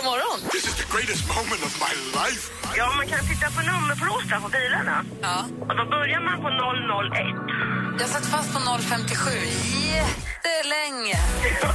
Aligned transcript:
till 0.00 0.08
Äntligen 0.08 0.12
morgon! 0.12 0.50
This 0.50 0.64
is 0.66 0.74
the 0.76 0.86
greatest 0.92 1.28
moment 1.28 1.62
of 1.62 1.72
my 1.80 1.92
life. 2.20 2.50
Ja, 2.76 2.92
man 2.96 3.06
kan 3.06 3.20
titta 3.26 3.46
på 3.50 3.60
nummerplåtar 3.60 4.40
på 4.40 4.48
bilarna. 4.48 5.04
Ja. 5.22 5.44
Och 5.68 5.76
då 5.76 5.84
börjar 5.84 6.20
man 6.20 6.36
på 6.42 6.48
001. 6.48 7.79
Jag 8.00 8.08
satt 8.08 8.26
fast 8.26 8.52
på 8.52 8.58
057 8.82 9.30
jättelänge. 9.96 11.18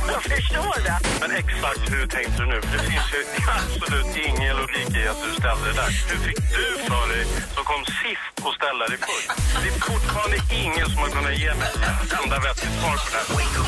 Jag 0.08 0.24
förstår 0.24 0.84
det. 0.84 1.00
Men 1.22 1.32
exakt 1.32 1.84
hur 1.94 2.08
tänkte 2.08 2.42
du 2.42 2.46
nu? 2.46 2.62
För 2.62 2.78
det 2.78 2.84
finns 2.84 3.10
ju 3.16 3.22
absolut 3.58 4.18
ingen 4.28 4.58
logik 4.58 4.90
i 5.02 5.08
att 5.08 5.22
du 5.26 5.30
ställde 5.42 5.66
det 5.70 5.74
där. 5.82 5.92
Hur 6.10 6.20
fick 6.28 6.38
du 6.38 6.66
för 6.90 7.06
dig 7.14 7.26
som 7.56 7.64
kom 7.72 7.82
sist 7.86 8.36
och 8.46 8.54
ställa 8.60 8.84
dig 8.92 8.98
först? 9.08 9.30
Det 9.62 9.68
är 9.76 9.80
fortfarande 9.92 10.38
ingen 10.64 10.86
som 10.92 10.98
har 11.04 11.10
kunnat 11.10 11.38
ge 11.44 11.54
mig 11.62 11.70
ett 12.04 12.14
enda 12.24 12.40
vettigt 12.40 12.74
svar 12.80 12.96
på 12.98 13.08
det 13.12 13.18
här. 13.18 13.66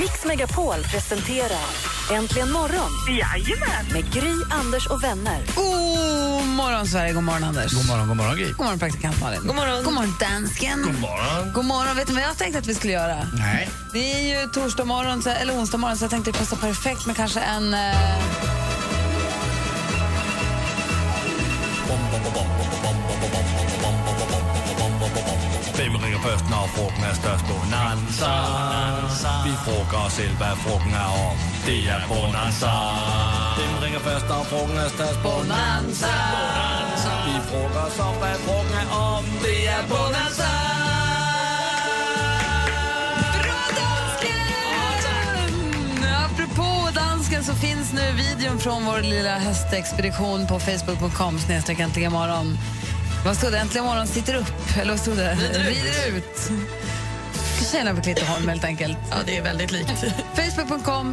Mix 0.00 0.24
Megapol 0.24 0.82
presenterar 0.92 1.66
Äntligen 2.12 2.52
morgon 2.52 2.90
Jajamän. 3.08 3.86
med 3.92 4.12
Gry, 4.12 4.34
Anders 4.50 4.86
och 4.86 5.04
vänner. 5.04 5.42
God 5.54 6.46
morgon, 6.46 6.86
Sverige. 6.86 7.12
God 7.12 7.22
morgon, 7.22 7.44
Anders. 7.44 7.72
God 7.72 7.86
morgon, 7.88 8.08
god 8.08 8.16
morgon, 8.16 8.36
Gry. 8.36 8.46
God 8.52 8.58
morgon, 8.58 8.78
praktikant 8.78 9.20
Malin. 9.20 9.40
God 9.46 9.56
morgon, 9.56 9.84
god 9.84 9.94
morgon 9.94 10.14
dansken. 10.20 10.82
God 10.82 11.00
morgon. 11.00 11.49
God 11.52 11.64
morgon. 11.64 11.96
Vet 11.96 12.08
ni 12.08 12.14
vad 12.14 12.22
jag 12.22 12.36
tänkte 12.38 12.58
att 12.58 12.66
vi 12.66 12.74
skulle 12.74 12.92
göra? 12.92 13.26
Nej. 13.38 13.68
Det 13.92 14.12
är 14.12 14.40
ju 14.42 14.46
torsdag 14.48 14.84
morgon, 14.84 15.22
så- 15.22 15.30
eller 15.30 15.54
onsdag 15.54 15.78
morgon, 15.78 15.96
så 15.96 16.04
jag 16.04 16.10
tänkte 16.10 16.30
det 16.32 16.38
passar 16.38 16.56
perfekt 16.56 17.06
med 17.06 17.16
kanske 17.16 17.40
en... 17.40 17.74
Eh... 17.74 18.20
Hvem 25.76 25.96
ringer 26.04 26.18
først, 26.28 26.44
når 26.50 26.64
frugten 26.76 27.04
er 27.10 27.14
størst? 27.22 27.44
Bonanza. 27.50 28.32
Vi 29.46 29.52
frugger 29.64 29.98
os 30.06 30.12
selv, 30.12 30.34
hvad 30.40 30.54
frugten 30.64 30.94
er 30.94 31.10
om. 31.28 31.36
Det 31.66 31.78
er 31.94 32.00
Bonanza. 32.08 32.72
Hvem 33.58 33.72
ringer 33.84 34.00
først, 34.08 34.26
når 34.28 34.42
frugten 34.50 34.76
er 34.84 34.88
størst? 34.88 35.18
Bonanza. 35.22 36.14
Vi 37.26 37.34
frugger 37.50 37.80
os 37.88 37.98
om, 38.08 38.14
hvad 38.22 38.36
frugten 38.46 38.74
er 38.82 38.88
om. 39.08 39.24
Det 39.44 39.58
er 39.76 39.82
Bonanza. 39.92 40.69
Dansken 47.40 47.56
så 47.56 47.66
finns 47.66 47.92
nu 47.92 48.12
videon 48.12 48.58
från 48.58 48.84
vår 48.84 49.02
lilla 49.02 49.38
höstexpedition 49.38 50.46
på 50.46 50.60
facebook.com 50.60 51.38
snedstreck 51.38 51.80
äntligen 51.80 52.12
morgon. 52.12 52.58
Vad 53.24 53.36
stod 53.36 53.52
det? 53.52 53.58
Äntligen 53.58 53.84
morgon 53.84 54.06
sitter 54.06 54.34
upp, 54.34 54.76
eller 54.80 54.90
vad 54.90 55.00
stod 55.00 55.16
det? 55.16 55.34
Rider 55.34 56.16
ut. 56.16 56.50
Tjejerna 57.64 57.94
på 57.94 58.02
Klitteholm 58.02 58.48
helt 58.48 58.64
enkelt. 58.64 58.98
Ja, 59.10 59.16
det 59.26 59.36
är 59.36 59.42
väldigt 59.42 59.72
likt. 59.72 59.90
Facebook.com 60.34 61.06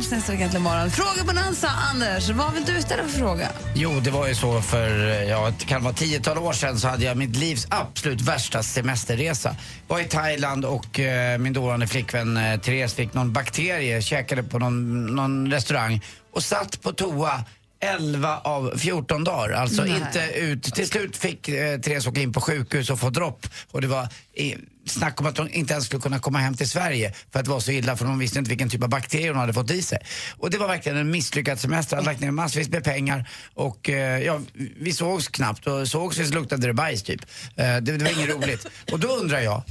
morgon. 0.63 0.91
Fråga 0.91 1.23
Bonanza, 1.23 1.67
Anders, 1.67 2.29
vad 2.29 2.53
vill 2.53 2.65
du 2.65 2.81
ställa 2.81 3.03
för 3.03 3.09
fråga? 3.09 3.49
Jo, 3.75 3.99
det 3.99 4.11
var 4.11 4.27
ju 4.27 4.35
så 4.35 4.61
för 4.61 4.89
ja, 5.23 5.53
det 5.59 5.65
kan 5.65 5.83
vara 5.83 5.93
tiotal 5.93 6.37
år 6.37 6.53
sedan 6.53 6.79
så 6.79 6.87
hade 6.87 7.05
jag 7.05 7.17
mitt 7.17 7.35
livs 7.35 7.67
absolut 7.69 8.21
värsta 8.21 8.63
semesterresa. 8.63 9.55
Var 9.87 9.99
i 9.99 10.03
Thailand 10.03 10.65
och 10.65 10.99
eh, 10.99 11.37
min 11.37 11.53
dåvarande 11.53 11.87
flickvän 11.87 12.37
eh, 12.37 12.59
Therese 12.59 12.93
fick 12.93 13.13
någon 13.13 13.33
bakterie, 13.33 14.01
käkade 14.01 14.43
på 14.43 14.59
någon, 14.59 15.05
någon 15.05 15.51
restaurang 15.51 16.01
och 16.33 16.43
satt 16.43 16.81
på 16.81 16.91
toa 16.91 17.43
11 17.79 18.39
av 18.39 18.77
14 18.77 19.23
dagar. 19.23 19.49
Alltså 19.49 19.83
Nej. 19.83 19.97
inte 19.97 20.39
ut. 20.39 20.63
Till 20.75 20.87
slut 20.87 21.17
fick 21.17 21.49
eh, 21.49 21.79
Therese 21.79 22.07
åka 22.07 22.21
in 22.21 22.33
på 22.33 22.41
sjukhus 22.41 22.89
och 22.89 22.99
få 22.99 23.09
dropp. 23.09 23.47
Och 23.71 23.81
det 23.81 23.87
var 23.87 24.07
eh, 24.33 24.57
snack 24.85 25.21
om 25.21 25.27
att 25.27 25.37
hon 25.37 25.49
inte 25.49 25.73
ens 25.73 25.85
skulle 25.85 26.01
kunna 26.01 26.19
komma 26.19 26.39
hem 26.39 26.55
till 26.55 26.69
Sverige 26.69 27.13
för 27.31 27.39
att 27.39 27.45
det 27.45 27.51
var 27.51 27.59
så 27.59 27.71
illa 27.71 27.97
för 27.97 28.05
hon 28.05 28.19
visste 28.19 28.39
inte 28.39 28.49
vilken 28.49 28.69
typ 28.69 28.83
av 28.83 28.89
bakterier 28.89 29.29
hon 29.29 29.39
hade 29.39 29.53
fått 29.53 29.71
i 29.71 29.81
sig. 29.81 29.99
Och 30.37 30.49
det 30.49 30.57
var 30.57 30.67
verkligen 30.67 30.97
en 30.97 31.11
misslyckad 31.11 31.59
semester. 31.59 31.95
Jag 31.95 32.01
hade 32.01 32.11
lagt 32.11 32.21
ner 32.21 32.31
massvis 32.31 32.69
med 32.69 32.83
pengar 32.83 33.29
och 33.53 33.89
eh, 33.89 34.23
ja, 34.23 34.39
vi 34.79 34.93
sågs 34.93 35.27
knappt 35.27 35.67
och 35.67 35.87
sågs 35.87 36.17
vi 36.17 36.25
så 36.25 36.33
luktade 36.33 36.67
det 36.67 36.73
bajs 36.73 37.03
typ. 37.03 37.21
Eh, 37.55 37.65
det, 37.65 37.79
det 37.79 38.03
var 38.03 38.11
inget 38.11 38.35
roligt. 38.35 38.67
Och 38.91 38.99
då 38.99 39.07
undrar 39.07 39.39
jag, 39.39 39.63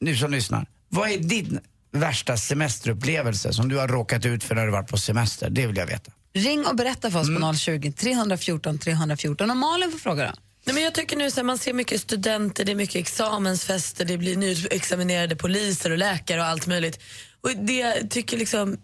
nu 0.00 0.16
som 0.16 0.30
lyssnar, 0.30 0.66
vad 0.88 1.10
är 1.10 1.18
din 1.18 1.60
värsta 1.92 2.36
semesterupplevelse 2.36 3.52
som 3.52 3.68
du 3.68 3.76
har 3.76 3.88
råkat 3.88 4.26
ut 4.26 4.44
för 4.44 4.54
när 4.54 4.66
du 4.66 4.72
varit 4.72 4.88
på 4.88 4.96
semester? 4.96 5.50
Det 5.50 5.66
vill 5.66 5.76
jag 5.76 5.86
veta. 5.86 6.12
Ring 6.38 6.66
och 6.66 6.76
berätta 6.76 7.10
för 7.10 7.20
oss 7.20 7.28
på 7.28 7.54
020 7.54 7.92
314 7.92 8.78
314. 8.78 9.50
Och 9.50 9.56
Malin 9.56 9.90
får 9.90 9.98
fråga 9.98 10.26
då. 10.26 10.32
Nej, 10.64 10.74
men 10.74 10.84
jag 10.84 10.94
tycker 10.94 11.16
nu 11.16 11.30
så 11.30 11.36
här, 11.36 11.44
man 11.44 11.58
ser 11.58 11.72
mycket 11.72 12.00
studenter, 12.00 12.64
det 12.64 12.72
är 12.72 12.76
mycket 12.76 12.96
examensfester, 12.96 14.04
det 14.04 14.18
blir 14.18 14.36
nyexaminerade 14.36 15.36
poliser 15.36 15.90
och 15.90 15.98
läkare 15.98 16.40
och 16.40 16.46
allt 16.46 16.66
möjligt. 16.66 17.00
Och 17.40 17.50
det 17.50 17.76
jag 17.76 18.10
tycker 18.10 18.38
liksom 18.38 18.76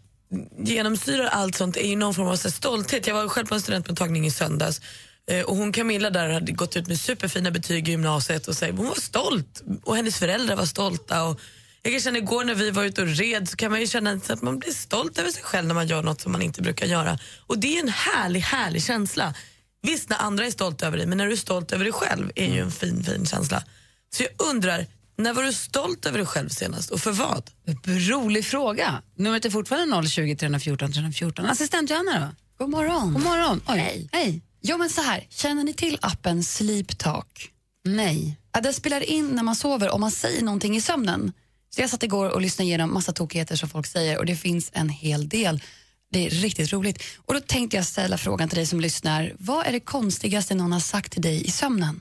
genomsyrar 0.59 1.27
allt 1.27 1.55
sånt 1.57 1.77
är 1.77 1.89
ju 1.89 1.97
någon 1.97 2.15
form 2.15 2.27
av 2.27 2.37
så 2.37 2.49
här, 2.49 2.53
stolthet. 2.53 3.07
Jag 3.07 3.15
var 3.15 3.29
själv 3.29 3.47
på 3.47 3.55
en 3.55 3.61
studentmottagning 3.61 4.27
i 4.27 4.31
söndags 4.31 4.81
eh, 5.31 5.43
och 5.43 5.57
hon 5.57 5.73
Camilla 5.73 6.11
där 6.11 6.29
hade 6.29 6.53
gått 6.53 6.77
ut 6.77 6.87
med 6.87 7.01
superfina 7.01 7.51
betyg 7.51 7.89
i 7.89 7.91
gymnasiet 7.91 8.49
och 8.49 8.57
så 8.57 8.67
hon 8.67 8.87
var 8.87 8.95
stolt 8.95 9.63
och 9.85 9.97
hennes 9.97 10.19
föräldrar 10.19 10.57
var 10.57 10.67
stolta. 10.67 11.25
Och 11.25 11.41
jag 11.85 11.93
kan 11.93 12.01
känna 12.01 12.19
igår 12.19 12.45
när 12.45 12.55
vi 12.55 12.71
var 12.71 12.85
ute 12.85 13.03
och 13.03 13.09
red 13.09 13.49
så 13.49 13.57
kan 13.57 13.71
man 13.71 13.81
ju 13.81 13.87
känna 13.87 14.11
att 14.29 14.43
man 14.43 14.59
blir 14.59 14.73
stolt 14.73 15.19
över 15.19 15.31
sig 15.31 15.43
själv 15.43 15.67
när 15.67 15.75
man 15.75 15.87
gör 15.87 16.03
något 16.03 16.21
som 16.21 16.33
man 16.33 16.43
inte 16.43 16.63
brukar 16.63 16.87
göra. 16.87 17.19
Och 17.47 17.59
det 17.59 17.77
är 17.77 17.83
en 17.83 17.89
härlig, 17.89 18.41
härlig 18.41 18.83
känsla. 18.83 19.35
Visst 19.83 20.09
när 20.09 20.19
andra 20.19 20.47
är 20.47 20.51
stolta 20.51 20.87
över 20.87 20.99
dig, 20.99 21.07
men 21.07 21.19
när 21.19 21.27
du 21.27 21.33
är 21.33 21.37
stolt 21.37 21.73
över 21.73 21.85
dig 21.85 21.93
själv 21.93 22.31
är 22.35 22.55
ju 22.55 22.61
en 22.61 22.71
fin, 22.71 23.05
fin 23.05 23.27
känsla. 23.27 23.63
Så 24.15 24.23
jag 24.23 24.49
undrar, 24.49 24.87
när 25.17 25.33
var 25.33 25.43
du 25.43 25.53
stolt 25.53 26.07
över 26.07 26.19
dig 26.19 26.27
själv 26.27 26.49
senast 26.49 26.91
och 26.91 27.01
för 27.01 27.13
vad? 27.13 27.51
Rolig 27.87 28.45
fråga. 28.45 29.03
Numret 29.17 29.45
är 29.45 29.51
fortfarande 29.51 30.09
020 30.09 30.37
314 30.37 30.93
314. 30.93 31.47
Assistent 31.47 31.91
Johanna 31.91 32.21
då? 32.21 32.65
God 32.65 32.71
morgon. 32.71 33.13
God 33.13 33.23
morgon. 33.23 33.61
Oj. 33.67 33.79
Hej. 33.79 34.09
Hej. 34.13 34.43
Jo 34.63 34.79
men 34.79 34.91
så 34.91 35.03
här, 35.03 35.27
känner 35.31 35.65
ni 35.65 35.75
till 35.75 35.99
appen 36.03 36.45
Sleep 36.45 36.99
Talk? 36.99 37.51
Nej. 37.85 38.39
Ja, 38.53 38.61
den 38.61 38.75
spelar 38.75 39.01
in 39.01 39.29
när 39.29 39.43
man 39.43 39.57
sover 39.57 39.91
om 39.91 40.01
man 40.01 40.11
säger 40.11 40.43
någonting 40.43 40.77
i 40.77 40.81
sömnen. 40.81 41.33
Så 41.75 41.81
jag 41.81 41.91
satt 41.91 42.03
igår 42.03 42.29
och 42.29 42.41
lyssnade 42.41 42.67
igenom 42.67 42.95
massa 42.95 43.13
tokigheter 43.13 43.57
som 43.57 43.69
folk 43.69 43.87
säger 43.87 44.19
och 44.19 44.27
det 44.27 44.37
finns 44.37 44.71
en 44.73 44.89
hel 44.89 45.29
del. 45.29 45.63
Det 46.13 46.27
är 46.27 46.31
riktigt 46.31 46.73
roligt. 46.73 47.03
Och 47.27 47.35
då 47.35 47.41
tänkte 47.41 47.77
jag 47.77 47.87
ställa 47.87 48.19
frågan 48.19 48.49
till 48.49 48.57
dig 48.57 48.67
som 48.67 48.81
lyssnar. 48.81 49.33
Vad 49.39 49.67
är 49.67 49.73
det 49.73 49.81
konstigaste 49.81 50.55
någon 50.55 50.73
har 50.73 50.81
sagt 50.81 51.13
till 51.13 51.23
dig 51.23 51.47
i 51.47 51.51
sömnen? 51.51 52.01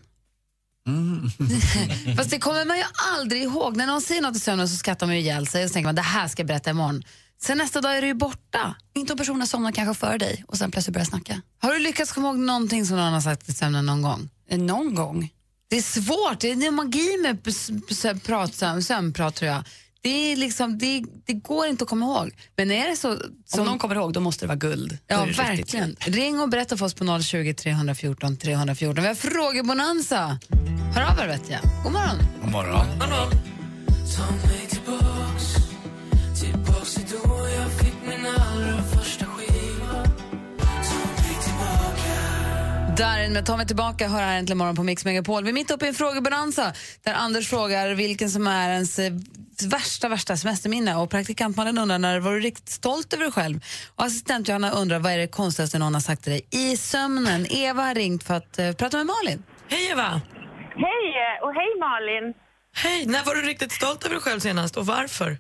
Fast 2.17 2.29
det 2.29 2.39
kommer 2.39 2.66
man 2.66 2.78
ju 2.78 2.83
aldrig 3.16 3.44
ihåg. 3.44 3.78
När 3.78 3.88
någon 3.88 4.01
säger 4.01 4.22
något 4.22 4.35
i 4.35 4.39
sömnen 4.39 4.69
så 4.69 4.75
skrattar 4.75 5.07
man 5.07 5.16
ju 5.16 5.22
ihjäl 5.22 5.47
sig 5.47 5.63
och 5.63 5.69
så 5.69 5.73
tänker 5.73 5.88
man 5.88 5.95
det 5.95 6.01
här 6.01 6.28
ska 6.28 6.39
jag 6.41 6.47
berätta 6.47 6.69
imorgon. 6.69 7.03
Sen 7.41 7.57
nästa 7.57 7.81
dag 7.81 7.97
är 7.97 8.01
det 8.01 8.07
ju 8.07 8.13
borta. 8.13 8.75
Inte 8.95 9.13
om 9.13 9.19
personen 9.19 9.47
somnar 9.47 9.72
kanske 9.72 10.00
före 10.00 10.17
dig 10.17 10.44
och 10.47 10.57
sen 10.57 10.72
plötsligt 10.72 10.94
börjar 10.94 11.06
snacka. 11.06 11.41
Har 11.59 11.73
du 11.73 11.79
lyckats 11.79 12.12
komma 12.12 12.28
ihåg 12.28 12.38
någonting 12.38 12.85
som 12.85 12.97
någon 12.97 13.13
har 13.13 13.22
sagt 13.22 13.50
i 13.50 13.53
sömnen 13.53 13.85
någon 13.85 14.01
gång? 14.01 14.29
Eh, 14.50 14.59
Någon 14.59 14.95
gång. 14.95 15.29
Det 15.73 15.78
är 15.78 15.81
svårt. 15.81 16.39
Det 16.39 16.51
är 16.51 16.72
magi 16.72 17.17
med 17.22 18.23
prat, 18.23 18.53
sömn, 18.53 18.84
sömnprat 18.84 19.35
tror 19.35 19.51
jag. 19.51 19.63
Det, 20.01 20.09
är 20.09 20.35
liksom, 20.35 20.78
det, 20.78 21.03
det 21.25 21.34
går 21.34 21.67
inte 21.67 21.84
att 21.84 21.89
komma 21.89 22.06
ihåg. 22.06 22.31
Men 22.56 22.72
är 22.72 22.89
det 22.89 22.95
så... 22.95 23.11
Om 23.11 23.19
Som, 23.45 23.66
någon 23.66 23.79
kommer 23.79 23.95
ihåg 23.95 24.13
då 24.13 24.19
måste 24.19 24.45
det 24.45 24.47
vara 24.47 24.57
guld. 24.57 24.97
Ja, 25.07 25.17
riktigt 25.17 25.39
verkligen. 25.39 25.88
guld. 25.88 26.16
Ring 26.16 26.39
och 26.39 26.50
berätta 26.50 26.78
för 26.78 26.85
oss 26.85 26.94
på 26.94 27.22
020 27.22 27.53
314 27.53 28.38
314. 28.38 29.03
Vi 29.03 29.07
har 29.07 29.16
frågebonanza. 29.16 30.39
Hör 30.95 31.12
av 31.12 31.19
er 31.19 31.27
vet 31.27 31.50
jag. 31.50 31.59
God 31.83 31.92
morgon. 31.92 32.18
God 32.42 32.51
morgon. 32.51 32.86
Darin 42.98 43.34
med 43.34 43.45
Ta 43.45 43.57
mig 43.57 43.68
tillbaka 43.68 44.07
hör 44.07 44.19
här 44.22 44.40
äntligen 44.40 44.57
morgon 44.57 44.75
på 44.75 44.84
Mix 44.84 45.06
Megapol. 45.06 45.44
Vi 45.44 45.50
är 45.50 45.54
mitt 45.54 45.72
uppe 45.72 45.86
i 45.86 45.88
en 45.88 45.94
frågebonanza 45.94 46.74
där 47.04 47.13
Anders 47.13 47.50
frågar 47.50 47.95
vilken 47.95 48.30
som 48.30 48.48
är 48.48 48.69
ens 48.69 49.00
eh, 49.00 49.12
värsta, 49.72 50.10
värsta 50.10 50.36
semesterminne 50.38 50.95
och 50.95 51.10
praktikantmannen 51.10 51.78
undrar 51.78 52.00
när 52.00 52.19
var 52.19 52.31
du 52.31 52.40
riktigt 52.40 52.69
stolt 52.69 53.13
över 53.13 53.24
dig 53.24 53.34
själv 53.34 53.60
och 53.95 54.06
assistent 54.06 54.48
Johanna 54.48 54.72
undrar 54.72 55.00
vad 55.00 55.12
är 55.12 55.18
det 55.18 55.28
konstigaste 55.28 55.80
någon 55.80 55.94
har 55.94 56.01
sagt 56.01 56.24
till 56.24 56.31
dig 56.31 56.48
i 56.51 56.78
sömnen. 56.78 57.45
Eva 57.50 57.81
har 57.84 57.95
ringt 57.95 58.24
för 58.24 58.34
att 58.34 58.60
eh, 58.60 58.72
prata 58.72 58.98
med 58.98 59.06
Malin. 59.06 59.44
Hej 59.69 59.92
Eva! 59.92 60.22
Hej 60.75 61.39
och 61.42 61.54
hej 61.54 61.72
Malin. 61.80 62.34
Hej, 62.75 63.06
när 63.06 63.24
var 63.25 63.36
du 63.36 63.42
riktigt 63.42 63.72
stolt 63.72 64.06
över 64.06 64.16
dig 64.16 64.24
själv 64.24 64.39
senast 64.39 64.78
och 64.78 64.86
varför? 64.86 65.38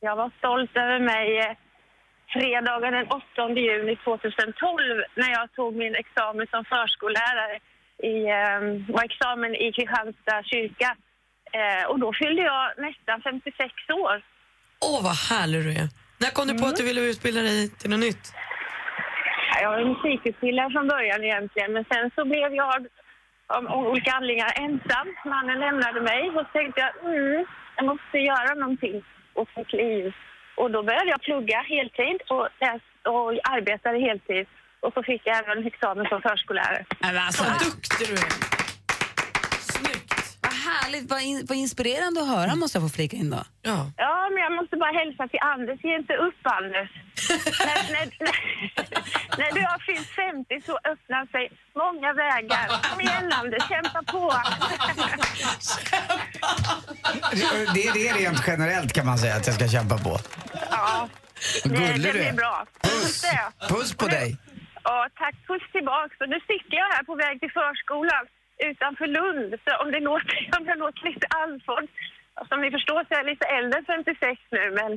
Jag 0.00 0.16
var 0.16 0.30
stolt 0.38 0.76
över 0.76 1.00
mig 1.00 1.38
eh, 1.38 1.63
fredagen 2.34 2.92
den 2.98 3.06
8 3.06 3.60
juni 3.66 3.94
2012 3.96 5.04
när 5.20 5.30
jag 5.38 5.46
tog 5.58 5.70
min 5.82 5.94
examen 6.02 6.46
som 6.52 6.62
förskollärare 6.74 7.56
i, 8.12 8.14
eh, 8.38 8.60
var 8.94 9.04
examen 9.10 9.50
i 9.64 9.66
Kristianstad 9.76 10.42
kyrka. 10.52 10.90
Eh, 11.58 11.84
och 11.90 11.98
då 12.04 12.08
fyllde 12.20 12.42
jag 12.42 12.64
nästan 12.86 13.22
56 13.22 13.72
år. 14.02 14.16
Åh, 14.88 15.00
vad 15.08 15.16
härlig 15.30 15.60
du 15.66 15.70
är. 15.82 15.88
När 16.22 16.30
kom 16.36 16.46
du 16.48 16.54
på 16.58 16.66
att 16.66 16.76
du 16.76 16.84
ville 16.90 17.00
utbilda 17.10 17.40
dig 17.40 17.60
till 17.78 17.90
något 17.90 18.06
nytt? 18.08 18.24
Jag 19.62 19.70
var 19.70 19.84
musikutbildad 19.92 20.72
från 20.72 20.88
början 20.88 21.24
egentligen, 21.24 21.72
men 21.72 21.84
sen 21.92 22.10
så 22.14 22.24
blev 22.24 22.54
jag 22.54 22.86
av 23.46 23.64
olika 23.90 24.12
anledningar 24.12 24.52
ensam. 24.64 25.06
Mannen 25.24 25.58
lämnade 25.60 26.00
mig 26.00 26.22
och 26.28 26.46
så 26.46 26.52
tänkte 26.52 26.80
jag, 26.80 26.92
mm, 27.14 27.44
jag 27.76 27.86
måste 27.86 28.18
göra 28.18 28.54
någonting 28.54 29.04
åt 29.34 29.48
mitt 29.56 29.72
liv. 29.72 30.12
Och 30.54 30.70
då 30.70 30.82
började 30.82 31.10
jag 31.10 31.20
plugga 31.22 31.58
heltid 31.68 32.20
och, 32.28 32.48
läs- 32.60 32.92
och 33.12 33.30
arbetade 33.54 33.98
heltid. 33.98 34.46
Och 34.80 34.92
så 34.94 35.02
fick 35.02 35.22
jag 35.24 35.36
även 35.38 35.66
examen 35.66 36.06
som 36.08 36.22
förskollärare. 36.22 36.84
alltså, 37.00 37.44
Vad 37.44 37.60
duktig 37.60 38.06
du 38.08 38.14
är. 38.14 38.53
Härligt, 40.82 41.10
vad, 41.10 41.20
in, 41.22 41.46
vad 41.48 41.58
inspirerande 41.58 42.20
att 42.20 42.28
höra 42.28 42.54
måste 42.54 42.78
jag 42.78 42.82
få 42.90 42.94
flika 42.96 43.16
in 43.16 43.30
då. 43.30 43.42
Ja. 43.62 43.90
Ja, 43.96 44.28
men 44.32 44.38
jag 44.46 44.52
måste 44.52 44.76
bara 44.76 44.92
hälsa 45.02 45.28
till 45.28 45.38
Anders. 45.54 45.78
Ge 45.84 45.96
inte 45.96 46.14
upp, 46.26 46.40
Anders. 46.60 46.90
när, 47.68 47.80
när, 47.94 48.06
när, 48.24 48.36
när 49.38 49.50
du 49.58 49.60
har 49.70 49.78
fyllt 49.88 50.08
50 50.08 50.60
så 50.66 50.72
öppnar 50.92 51.26
sig 51.34 51.44
många 51.82 52.12
vägar. 52.12 52.66
Kom 52.90 53.00
igen, 53.00 53.32
Anders. 53.32 53.68
Kämpa 53.68 54.02
på. 54.12 54.32
Det 57.74 57.86
är 57.88 57.92
det 57.94 58.08
rent 58.24 58.42
generellt 58.46 58.92
kan 58.92 59.06
man 59.06 59.18
säga 59.18 59.34
att 59.36 59.46
jag 59.46 59.54
ska 59.56 59.68
kämpa 59.68 59.98
på. 59.98 60.18
ja, 60.70 61.08
det, 61.64 61.68
Gullig 61.68 62.02
det 62.02 62.12
du 62.12 62.12
blir 62.12 62.26
är. 62.28 62.32
bra. 62.32 62.66
Puss. 62.82 63.22
det. 63.22 63.66
Puss 63.68 63.94
på 63.96 64.06
dig. 64.06 64.36
Ja, 64.84 65.08
tack. 65.18 65.34
Puss 65.48 65.62
tillbaks. 65.72 66.14
Och 66.20 66.28
nu 66.28 66.38
cyklar 66.50 66.78
jag 66.84 66.90
här 66.96 67.04
på 67.10 67.14
väg 67.24 67.40
till 67.40 67.52
förskolan 67.60 68.24
utanför 68.70 69.06
Lund. 69.06 69.50
Så 69.64 69.70
om 69.84 69.88
det 69.92 70.00
låter, 70.00 70.36
om 70.58 70.64
det 70.66 70.74
låter 70.74 71.02
lite 71.10 71.26
andfådd. 71.42 71.86
Som 72.48 72.60
ni 72.60 72.70
förstår 72.70 73.00
så 73.04 73.14
är 73.14 73.18
jag 73.18 73.26
lite 73.26 73.46
äldre 73.46 73.78
än 73.78 73.84
56 73.84 74.40
nu, 74.50 74.64
men 74.80 74.90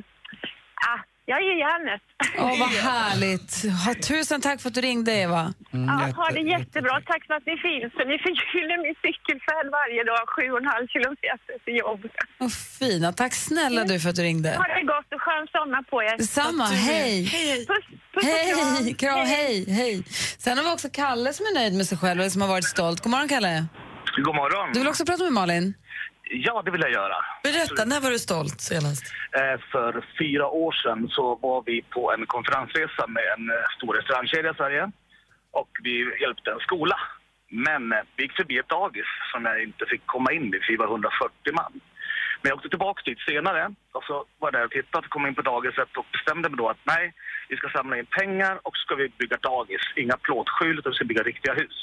ah, 0.90 1.00
jag 1.24 1.42
ger 1.42 1.56
järnet. 1.66 2.02
Åh, 2.38 2.58
vad 2.60 2.68
härligt. 2.92 3.50
Ha, 3.84 3.94
tusen 3.94 4.40
tack 4.40 4.60
för 4.60 4.68
att 4.68 4.74
du 4.74 4.80
ringde, 4.80 5.12
Eva. 5.12 5.42
Mm, 5.72 5.86
Ja, 5.88 5.98
ha 6.22 6.30
det 6.30 6.40
jättebra. 6.40 7.00
Tack 7.06 7.26
för 7.26 7.34
att 7.34 7.46
ni 7.46 7.56
finns. 7.56 7.92
För 7.92 8.04
ni 8.12 8.18
förgyller 8.18 8.76
min 8.84 8.94
cykelfärd 9.04 9.66
varje 9.80 10.04
dag, 10.04 10.22
sju 10.34 10.50
och 10.52 10.58
en 10.58 10.66
halv 10.74 10.86
kilometer 10.86 11.64
till 11.64 11.76
jobbet. 11.76 12.12
Vad 12.38 12.52
fina. 12.52 13.12
Tack 13.12 13.34
snälla 13.34 13.84
du 13.84 14.00
för 14.00 14.08
att 14.10 14.16
du 14.16 14.22
ringde. 14.22 14.48
Ha 14.56 14.64
det 14.74 14.82
gott 14.94 15.12
och 15.14 15.22
skön 15.22 15.46
sommar 15.52 15.82
på 15.82 16.02
er. 16.02 16.16
Detsamma. 16.18 16.64
Hej. 16.64 17.24
Puss, 17.24 17.66
puss 17.66 17.97
Hej, 18.22 18.94
kram, 18.94 19.18
hej, 19.26 19.64
hej. 19.70 20.02
Sen 20.38 20.58
har 20.58 20.64
vi 20.64 20.70
också 20.70 20.88
Kalle 20.92 21.32
som 21.32 21.46
är 21.46 21.54
nöjd 21.54 21.74
med 21.74 21.86
sig 21.86 21.98
själv 21.98 22.20
och 22.20 22.32
som 22.32 22.40
har 22.42 22.48
varit 22.48 22.64
stolt. 22.64 23.00
God 23.02 23.10
morgon, 23.10 23.28
Kalle. 23.28 23.66
God 24.16 24.34
morgon. 24.34 24.72
Du 24.72 24.78
vill 24.78 24.88
också 24.88 25.04
prata 25.06 25.22
med 25.24 25.32
Malin? 25.32 25.74
Ja, 26.30 26.62
det 26.64 26.70
vill 26.70 26.80
jag 26.80 26.92
göra. 26.92 27.16
Berätta, 27.42 27.84
när 27.84 28.00
var 28.00 28.10
du 28.10 28.18
stolt 28.18 28.60
senast? 28.60 29.04
Eh, 29.32 29.60
För 29.72 30.04
fyra 30.18 30.46
år 30.48 30.72
sedan 30.72 31.08
så 31.08 31.34
var 31.42 31.62
vi 31.66 31.82
på 31.82 32.12
en 32.12 32.26
konferensresa 32.26 33.06
med 33.06 33.22
en 33.38 33.44
eh, 33.50 33.64
stor 33.76 33.94
restaurangkedja 33.94 34.50
i 34.50 34.54
Sverige. 34.54 34.90
Och 35.60 35.68
vi 35.82 35.94
hjälpte 36.22 36.50
en 36.50 36.60
skola. 36.68 36.96
Men 37.50 37.92
eh, 37.92 37.98
vi 38.16 38.22
gick 38.22 38.36
förbi 38.36 38.58
ett 38.58 38.68
dagis 38.68 39.10
som 39.32 39.44
jag 39.44 39.62
inte 39.62 39.84
fick 39.92 40.02
komma 40.06 40.32
in 40.32 40.46
i, 40.54 40.58
för 40.62 40.72
vi 40.72 40.76
var 40.76 40.86
140 40.86 41.52
man. 41.60 41.72
Men 42.40 42.48
jag 42.48 42.56
åkte 42.56 42.68
tillbaka 42.68 43.02
dit 43.04 43.20
senare 43.20 43.74
och 43.92 44.04
så 44.04 44.14
var 44.38 44.48
jag 44.48 44.52
där 44.52 44.64
och 44.64 44.70
tittade 44.70 45.06
och 45.06 45.12
kom 45.12 45.26
in 45.26 45.34
på 45.34 45.42
dagiset 45.42 45.96
och 45.96 46.06
bestämde 46.12 46.48
mig 46.48 46.58
då 46.58 46.68
att 46.68 46.84
nej, 46.84 47.14
vi 47.48 47.56
ska 47.56 47.68
samla 47.68 47.98
in 47.98 48.06
pengar 48.06 48.60
och 48.62 48.76
så 48.76 48.80
ska 48.80 48.94
vi 48.94 49.08
bygga 49.08 49.36
dagis. 49.36 49.84
Inga 49.96 50.16
plåtskjul 50.16 50.78
utan 50.78 50.92
vi 50.92 50.96
ska 50.96 51.04
bygga 51.04 51.22
riktiga 51.22 51.54
hus. 51.54 51.78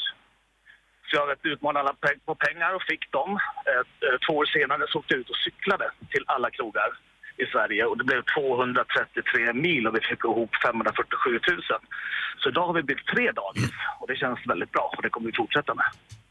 Så 1.08 1.16
jag 1.16 1.52
utmanade 1.52 1.80
alla 1.80 1.96
på 2.26 2.36
pengar 2.36 2.74
och 2.76 2.84
fick 2.84 3.12
dem. 3.12 3.32
Eh, 3.70 3.84
två 4.28 4.34
år 4.38 4.46
senare 4.46 4.84
så 4.88 5.00
åkte 5.00 5.14
jag 5.14 5.22
ut 5.22 5.30
och 5.30 5.44
cyklade 5.46 5.92
till 6.10 6.24
alla 6.28 6.50
krogar 6.50 6.90
i 7.38 7.46
Sverige 7.46 7.86
och 7.86 7.98
det 7.98 8.04
blev 8.04 8.22
233 8.22 9.54
mil 9.54 9.88
och 9.88 9.96
vi 9.96 10.02
fick 10.02 10.24
ihop 10.24 10.56
547 10.66 11.40
000. 11.48 11.62
Så 12.38 12.50
idag 12.50 12.68
har 12.68 12.74
vi 12.74 12.84
byggt 12.84 13.08
tre 13.08 13.32
dagis 13.32 13.72
och 14.00 14.08
det 14.08 14.16
känns 14.16 14.40
väldigt 14.48 14.72
bra 14.72 14.94
och 14.98 15.04
det 15.04 15.10
kommer 15.10 15.28
vi 15.32 15.36
fortsätta 15.36 15.74
med. 15.74 15.86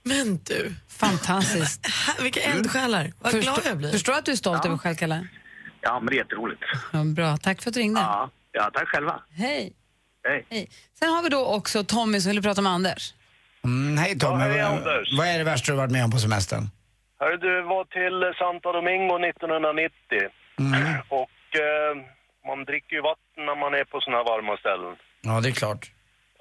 Men 0.04 0.40
du, 0.44 0.74
Fantastiskt. 0.88 1.86
vilka 2.22 2.40
eldsjälar. 2.40 3.12
Vad 3.20 3.32
glad 3.40 3.60
jag 3.64 3.76
blir. 3.76 3.90
Förstår 3.92 4.12
att 4.12 4.24
du 4.24 4.32
är 4.32 4.36
stolt 4.36 4.64
över 4.66 4.76
själv, 4.76 4.94
Kalle? 4.94 5.26
Ja, 5.80 6.00
men 6.00 6.06
det 6.06 6.14
är 6.14 6.18
jätteroligt. 6.18 6.62
Ja, 6.92 7.04
bra. 7.04 7.36
Tack 7.36 7.62
för 7.62 7.70
att 7.70 7.74
du 7.74 7.80
ringde. 7.80 8.00
Ja, 8.00 8.30
ja 8.52 8.70
tack 8.74 8.88
själva. 8.88 9.22
Hej. 9.30 9.72
Hej. 10.50 10.68
Sen 10.98 11.08
har 11.08 11.22
vi 11.22 11.28
då 11.28 11.44
också 11.46 11.84
Tommy 11.84 12.20
som 12.20 12.32
vill 12.32 12.42
prata 12.42 12.62
med 12.62 12.72
Anders. 12.72 13.14
Mm, 13.64 13.98
hej 13.98 14.18
Tommy, 14.18 14.44
Ja, 14.44 14.48
hej, 14.50 14.62
vad, 14.62 14.72
Anders. 14.72 15.18
vad 15.18 15.26
är 15.26 15.38
det 15.38 15.44
värsta 15.44 15.72
du 15.72 15.78
varit 15.78 15.90
med 15.92 16.04
om 16.04 16.10
på 16.10 16.18
semestern? 16.18 16.70
Hörru, 17.20 17.36
du 17.36 17.62
var 17.62 17.84
till 17.84 18.16
Santo 18.38 18.72
Domingo 18.72 19.14
1990 19.28 20.30
och 21.08 21.40
eh, 21.66 21.92
man 22.46 22.64
dricker 22.64 22.96
ju 22.96 23.02
vatten 23.02 23.40
när 23.48 23.56
man 23.64 23.74
är 23.74 23.84
på 23.84 24.00
såna 24.00 24.16
här 24.16 24.24
varma 24.24 24.56
ställen. 24.56 24.94
Ja, 25.22 25.40
det 25.40 25.48
är 25.48 25.52
klart. 25.52 25.90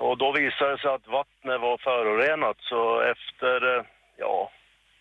Och 0.06 0.18
då 0.18 0.32
visade 0.32 0.72
det 0.72 0.82
sig 0.82 0.90
att 0.90 1.08
vattnet 1.08 1.62
var 1.62 1.78
förorenat 1.78 2.58
så 2.60 3.02
efter, 3.02 3.78
eh, 3.78 3.84
ja, 4.18 4.52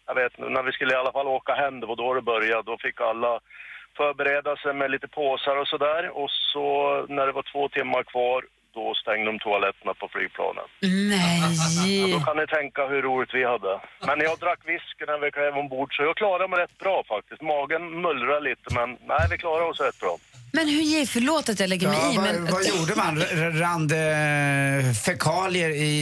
jag 0.06 0.14
vet 0.14 0.38
inte, 0.38 0.50
när 0.50 0.62
vi 0.62 0.72
skulle 0.72 0.92
i 0.92 0.96
alla 0.96 1.12
fall 1.12 1.26
åka 1.26 1.54
hem, 1.54 1.80
det 1.80 1.86
var 1.86 1.96
då 1.96 2.14
det 2.14 2.22
började, 2.22 2.62
då 2.62 2.78
fick 2.78 3.00
alla 3.00 3.40
förbereda 3.96 4.56
sig 4.56 4.74
med 4.74 4.90
lite 4.90 5.08
påsar 5.08 5.56
och 5.56 5.68
sådär 5.68 6.02
och 6.20 6.30
så 6.30 6.66
när 7.08 7.26
det 7.26 7.32
var 7.32 7.52
två 7.52 7.68
timmar 7.68 8.02
kvar 8.02 8.44
då 8.74 8.94
stängde 8.94 9.26
de 9.32 9.38
toaletterna 9.38 9.94
på 9.94 10.08
flygplanen. 10.08 10.64
Nej. 11.14 12.12
Då 12.12 12.20
kan 12.20 12.36
ni 12.36 12.46
tänka 12.46 12.86
hur 12.86 13.02
roligt 13.02 13.34
vi 13.34 13.44
hade. 13.44 13.80
Men 14.06 14.20
jag 14.20 14.38
drack 14.38 14.60
whisky 14.64 15.04
när 15.06 15.18
vi 15.18 15.30
klev 15.30 15.56
ombord 15.56 15.96
så 15.96 16.02
jag 16.02 16.16
klarade 16.16 16.48
mig 16.48 16.58
rätt 16.60 16.78
bra 16.78 17.04
faktiskt. 17.08 17.42
Magen 17.42 18.02
mullrar 18.02 18.40
lite 18.40 18.74
men 18.74 18.88
nej, 19.12 19.26
vi 19.30 19.38
klarade 19.38 19.64
oss 19.70 19.80
rätt 19.80 20.00
bra. 20.00 20.16
Men 20.56 20.68
hur 20.68 20.82
ger, 20.92 21.06
förlåt 21.06 21.48
att 21.48 21.60
jag 21.60 21.68
lägger 21.68 21.88
mig 21.88 21.98
Ja, 22.02 22.12
i, 22.12 22.16
vad, 22.16 22.24
men... 22.26 22.44
vad 22.54 22.64
gjorde 22.72 22.94
man? 23.02 23.12
R- 23.22 23.32
r- 23.46 23.52
Rann 23.62 23.88
det 23.88 24.08
eh, 24.86 24.92
fekalier 25.06 25.70
i, 25.70 25.92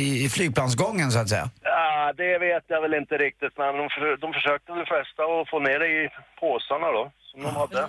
i, 0.00 0.24
i 0.24 0.28
flygplansgången 0.28 1.10
så 1.10 1.18
att 1.18 1.28
säga? 1.28 1.46
Ja, 1.62 2.12
det 2.16 2.38
vet 2.38 2.64
jag 2.66 2.80
väl 2.82 2.94
inte 2.94 3.14
riktigt 3.26 3.54
men 3.58 3.76
de, 3.80 3.84
för, 3.94 4.16
de 4.24 4.32
försökte 4.32 4.72
väl 4.72 4.86
flesta 4.86 5.22
att 5.22 5.48
få 5.50 5.58
ner 5.60 5.78
det 5.78 5.88
i 6.02 6.08
påsarna 6.40 6.88
då. 6.98 7.04
Som 7.30 7.42
de 7.42 7.48
hade. 7.62 7.88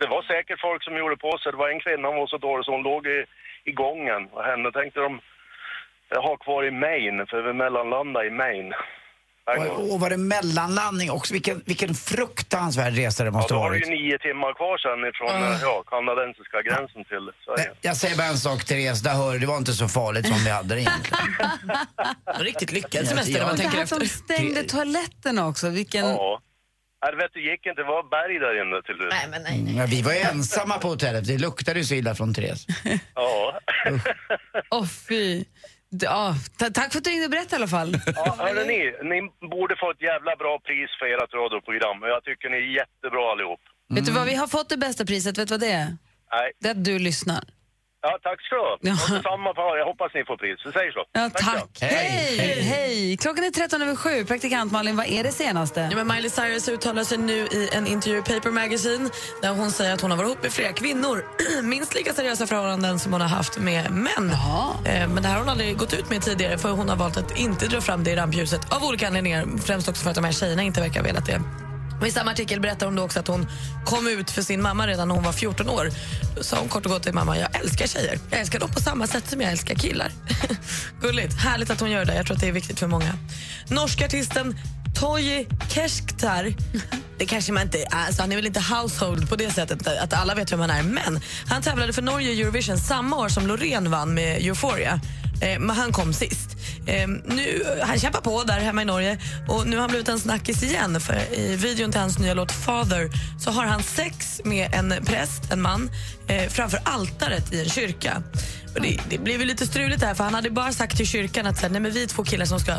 Det 0.00 0.06
var 0.14 0.22
säkert 0.22 0.60
folk 0.60 0.82
som 0.84 0.96
gjorde 0.96 1.16
på 1.16 1.38
sig. 1.38 1.52
Det 1.52 1.58
var 1.64 1.68
en 1.70 1.80
kvinna 1.86 2.08
som 2.08 2.16
var 2.16 2.26
så 2.26 2.38
dålig 2.38 2.64
så 2.64 2.70
hon 2.72 2.82
låg 2.90 3.06
i, 3.06 3.18
i 3.70 3.72
gången. 3.72 4.20
Och 4.34 4.44
henne 4.44 4.72
tänkte 4.72 5.00
de 5.00 5.20
ha 6.28 6.36
kvar 6.36 6.64
i 6.64 6.70
Maine, 6.70 7.26
för 7.30 7.42
vi 7.42 7.52
mellanlandade 7.52 8.26
i 8.26 8.30
Maine. 8.30 8.72
Och, 9.46 9.92
och 9.92 10.00
var 10.00 10.10
det 10.10 10.16
mellanlandning 10.16 11.10
också? 11.10 11.32
Vilken, 11.32 11.62
vilken 11.66 11.94
fruktansvärd 11.94 12.94
resa 12.96 13.22
det 13.24 13.28
Ja, 13.28 13.32
måste 13.32 13.54
då 13.54 13.58
ha 13.58 13.64
var 13.64 13.72
det 13.74 13.78
varit. 13.80 13.88
ju 13.88 13.94
nio 14.04 14.18
timmar 14.18 14.54
kvar 14.54 14.78
sen 14.78 15.08
ifrån 15.10 15.52
eh, 15.52 15.58
ja, 15.62 15.82
kanadensiska 15.86 16.62
gränsen 16.62 17.04
till 17.04 17.30
Sverige. 17.44 17.70
Jag 17.80 17.96
säger 17.96 18.16
bara 18.16 18.26
en 18.26 18.38
sak 18.38 18.64
Therese, 18.64 19.00
där 19.02 19.14
hör 19.14 19.32
du, 19.32 19.38
det 19.38 19.46
var 19.46 19.56
inte 19.56 19.72
så 19.72 19.88
farligt 19.88 20.26
som 20.28 20.36
vi 20.44 20.50
hade 20.50 20.74
det 20.74 20.80
egentligen. 20.80 21.18
Riktigt 22.38 22.72
lyckad 22.72 23.04
Ja, 23.04 23.08
semester 23.08 23.32
ja. 23.32 23.38
när 23.38 23.46
man 23.46 23.56
det 23.56 23.62
tänker 23.62 23.78
här 23.78 23.86
som 23.86 24.02
efter. 24.02 24.18
stängde 24.34 24.62
toaletterna 24.62 25.46
också, 25.46 25.68
vilken... 25.68 26.06
Ja. 26.08 26.40
Nej, 27.04 27.12
du 27.12 27.18
vet, 27.18 27.32
det 27.34 27.40
gick 27.40 27.66
inte. 27.66 27.80
Det 27.82 27.86
var 27.88 28.02
berg 28.10 28.38
där 28.38 28.62
inne 28.62 28.82
till 28.82 28.94
slut. 28.94 29.08
Nej, 29.10 29.26
men 29.30 29.42
nej, 29.42 29.60
Mm, 29.60 29.76
Ja, 29.76 29.86
vi 29.86 30.02
var 30.02 30.12
ju 30.12 30.18
ensamma 30.18 30.78
på 30.78 30.88
hotellet, 30.88 31.26
det 31.26 31.38
luktade 31.38 31.78
ju 31.78 31.84
så 31.84 31.94
illa 31.94 32.14
från 32.14 32.34
Therese. 32.34 32.66
Ja. 33.14 33.60
Åh 34.70 34.86
fy. 35.08 35.44
Ja, 36.02 36.34
ta- 36.58 36.70
tack 36.70 36.92
för 36.92 36.98
att 36.98 37.04
du 37.04 37.10
ringde 37.10 37.24
och 37.24 37.30
berättade 37.30 37.54
i 37.56 37.58
alla 37.58 37.68
fall. 37.68 37.96
ja 38.16 38.34
hörde 38.38 38.64
ni, 38.64 38.78
ni 39.02 39.18
borde 39.48 39.76
få 39.76 39.90
ett 39.90 40.02
jävla 40.02 40.36
bra 40.36 40.58
pris 40.66 40.90
för 40.98 41.06
ert 41.06 41.34
radioprogram. 41.34 41.96
Jag 42.02 42.24
tycker 42.24 42.48
ni 42.50 42.56
är 42.56 42.76
jättebra 42.80 43.32
allihop. 43.32 43.60
Vet 43.94 44.06
du 44.06 44.12
vad, 44.12 44.26
vi 44.26 44.34
har 44.34 44.46
fått 44.46 44.68
det 44.68 44.76
bästa 44.76 45.04
priset, 45.06 45.38
vet 45.38 45.48
du 45.48 45.54
vad 45.54 45.60
det 45.60 45.70
är? 45.72 45.96
Nej. 46.32 46.52
Det 46.60 46.68
är 46.68 46.70
att 46.72 46.84
du 46.84 46.98
lyssnar. 46.98 47.44
Ja, 48.06 48.18
tack 48.22 48.38
ska 48.46 48.54
du 48.54 48.60
ha. 48.60 48.76
Ja. 48.80 49.14
Detsamma 49.16 49.54
på 49.54 49.62
Jag 49.80 49.86
hoppas 49.86 50.10
ni 50.14 50.24
får 50.24 50.36
pris. 50.36 50.58
Vi 50.66 50.72
säger 50.72 50.92
så. 50.92 51.02
Ja, 51.12 51.30
tack. 51.34 51.64
då. 51.80 51.86
Hej. 51.86 52.62
Hej! 52.62 53.16
Klockan 53.16 53.44
är 53.44 53.50
13 53.50 53.82
över 53.82 53.96
sju. 53.96 54.24
Praktikant 54.24 54.72
Malin, 54.72 54.96
vad 54.96 55.06
är 55.06 55.22
det 55.24 55.32
senaste? 55.32 55.88
Ja, 55.90 55.96
men 55.96 56.06
Miley 56.06 56.30
Cyrus 56.30 56.68
uttalar 56.68 57.04
sig 57.04 57.18
nu 57.18 57.32
i 57.32 57.68
en 57.72 57.86
intervju 57.86 58.18
i 58.18 58.22
Paper 58.22 58.50
Magazine 58.50 59.10
där 59.42 59.50
hon 59.50 59.70
säger 59.70 59.94
att 59.94 60.00
hon 60.00 60.10
har 60.10 60.18
varit 60.18 60.28
ihop 60.28 60.42
med 60.42 60.52
flera 60.52 60.72
kvinnor. 60.72 61.24
Minst 61.62 61.94
lika 61.94 62.12
seriösa 62.12 62.46
förhållanden 62.46 62.98
som 62.98 63.12
hon 63.12 63.20
har 63.20 63.28
haft 63.28 63.58
med 63.58 63.90
män. 63.90 64.30
Eh, 64.86 65.08
Men 65.08 65.22
det 65.22 65.28
här 65.28 65.34
har 65.34 65.40
hon 65.40 65.48
aldrig 65.48 65.76
gått 65.78 65.92
ut 65.94 66.10
med 66.10 66.22
tidigare 66.22 66.58
för 66.58 66.70
hon 66.70 66.88
har 66.88 66.96
valt 66.96 67.16
att 67.16 67.38
inte 67.38 67.66
dra 67.66 67.80
fram 67.80 68.04
det 68.04 68.10
i 68.10 68.16
rampljuset 68.16 68.72
av 68.76 68.84
olika 68.84 69.06
anledningar. 69.06 69.44
Främst 69.66 69.88
också 69.88 70.02
för 70.02 70.10
att 70.10 70.16
de 70.16 70.24
här 70.24 70.32
tjejerna 70.32 70.62
inte 70.62 70.80
verkar 70.80 71.00
ha 71.00 71.06
velat 71.06 71.26
det. 71.26 71.40
Och 72.00 72.06
I 72.06 72.10
samma 72.10 72.30
artikel 72.30 72.60
berättar 72.60 72.86
hon 72.86 72.96
då 72.96 73.02
också 73.02 73.20
att 73.20 73.28
hon 73.28 73.46
kom 73.84 74.06
ut 74.06 74.30
för 74.30 74.42
sin 74.42 74.62
mamma 74.62 74.86
redan 74.86 75.08
när 75.08 75.14
hon 75.14 75.24
var 75.24 75.32
14 75.32 75.68
år. 75.68 75.90
Då 76.36 76.42
sa 76.42 76.58
hon 76.58 76.68
kort 76.68 76.84
och 76.84 76.92
gott 76.92 77.02
till 77.02 77.14
mamma, 77.14 77.38
jag 77.38 77.60
älskar 77.60 77.86
tjejer. 77.86 78.18
Jag 78.30 78.40
älskar 78.40 78.60
dem 78.60 78.70
på 78.70 78.80
samma 78.80 79.06
sätt 79.06 79.30
som 79.30 79.40
jag 79.40 79.50
älskar 79.50 79.74
killar. 79.74 80.12
Gulligt. 81.00 81.34
Härligt 81.34 81.70
att 81.70 81.80
hon 81.80 81.90
gör 81.90 82.04
det. 82.04 82.14
Jag 82.14 82.26
tror 82.26 82.34
att 82.34 82.40
det 82.40 82.48
är 82.48 82.52
viktigt 82.52 82.78
för 82.78 82.86
många. 82.86 83.18
Norska 83.68 84.06
artisten 84.06 84.58
Toji 84.94 85.46
Kesktar, 85.68 86.54
det 87.18 87.26
kanske 87.26 87.52
man 87.52 87.62
inte, 87.62 87.86
alltså 87.90 88.22
han 88.22 88.32
är 88.32 88.36
väl 88.36 88.46
inte 88.46 88.60
household 88.60 89.28
på 89.28 89.36
det 89.36 89.50
sättet 89.50 89.86
att 89.86 90.12
alla 90.12 90.34
vet 90.34 90.52
vem 90.52 90.60
han 90.60 90.70
är, 90.70 90.82
men 90.82 91.20
han 91.46 91.62
tävlade 91.62 91.92
för 91.92 92.02
Norge 92.02 92.32
i 92.32 92.40
Eurovision 92.40 92.78
samma 92.78 93.16
år 93.16 93.28
som 93.28 93.46
Loreen 93.46 93.90
vann 93.90 94.14
med 94.14 94.46
Euphoria. 94.46 95.00
Eh, 95.44 95.58
men 95.58 95.76
han 95.76 95.92
kom 95.92 96.12
sist. 96.12 96.50
Eh, 96.86 97.08
nu, 97.08 97.64
han 97.82 97.98
kämpar 97.98 98.20
på 98.20 98.42
där 98.42 98.60
hemma 98.60 98.82
i 98.82 98.84
Norge 98.84 99.18
och 99.48 99.66
nu 99.66 99.76
har 99.76 99.80
han 99.80 99.90
blivit 99.90 100.08
en 100.08 100.20
snackis 100.20 100.62
igen. 100.62 101.00
För 101.00 101.34
I 101.34 101.56
videon 101.56 101.90
till 101.90 102.00
hans 102.00 102.18
nya 102.18 102.34
låt 102.34 102.52
Father 102.52 103.10
så 103.40 103.50
har 103.50 103.64
han 103.64 103.82
sex 103.82 104.40
med 104.44 104.74
en 104.74 104.94
präst, 105.04 105.52
en 105.52 105.62
man, 105.62 105.90
eh, 106.28 106.48
framför 106.48 106.80
altaret 106.84 107.52
i 107.52 107.60
en 107.60 107.68
kyrka. 107.68 108.22
Och 108.74 108.80
det, 108.80 109.00
det 109.08 109.18
blev 109.18 109.40
ju 109.40 109.46
lite 109.46 109.66
struligt 109.66 110.02
här 110.02 110.14
för 110.14 110.24
han 110.24 110.34
hade 110.34 110.50
bara 110.50 110.72
sagt 110.72 110.96
till 110.96 111.06
kyrkan 111.06 111.46
att 111.46 111.56
så 111.56 111.62
här, 111.62 111.70
nej, 111.70 111.80
men 111.80 111.92
vi 111.92 112.02
är 112.02 112.06
två 112.06 112.24
killar 112.24 112.46
som 112.46 112.60
ska 112.60 112.72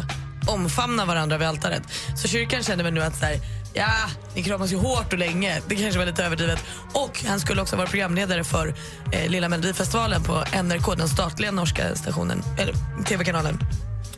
omfamna 0.48 1.06
varandra 1.06 1.38
vid 1.38 1.48
altaret. 1.48 1.84
Så 2.16 2.28
kyrkan 2.28 2.64
kände 2.64 2.84
väl 2.84 2.94
nu 2.94 3.02
att 3.02 3.20
så 3.20 3.26
här, 3.26 3.40
ja, 3.76 4.10
ni 4.36 4.44
kramas 4.44 4.72
ju 4.74 4.78
hårt 4.78 5.14
och 5.14 5.20
länge. 5.20 5.62
Det 5.68 5.76
kanske 5.76 6.00
var 6.00 6.06
lite 6.06 6.24
överdrivet. 6.24 6.60
Och 6.94 7.24
han 7.28 7.40
skulle 7.40 7.62
också 7.62 7.76
vara 7.76 7.88
programledare 7.88 8.44
för 8.44 8.74
eh, 9.12 9.30
Lilla 9.30 9.50
Melodifestivalen 9.50 10.24
på 10.24 10.44
NRK, 10.64 10.96
den 10.98 11.08
statliga 11.08 11.52
norska 11.52 11.96
stationen, 11.96 12.44
eller 12.60 12.74
tv-kanalen. 13.06 13.60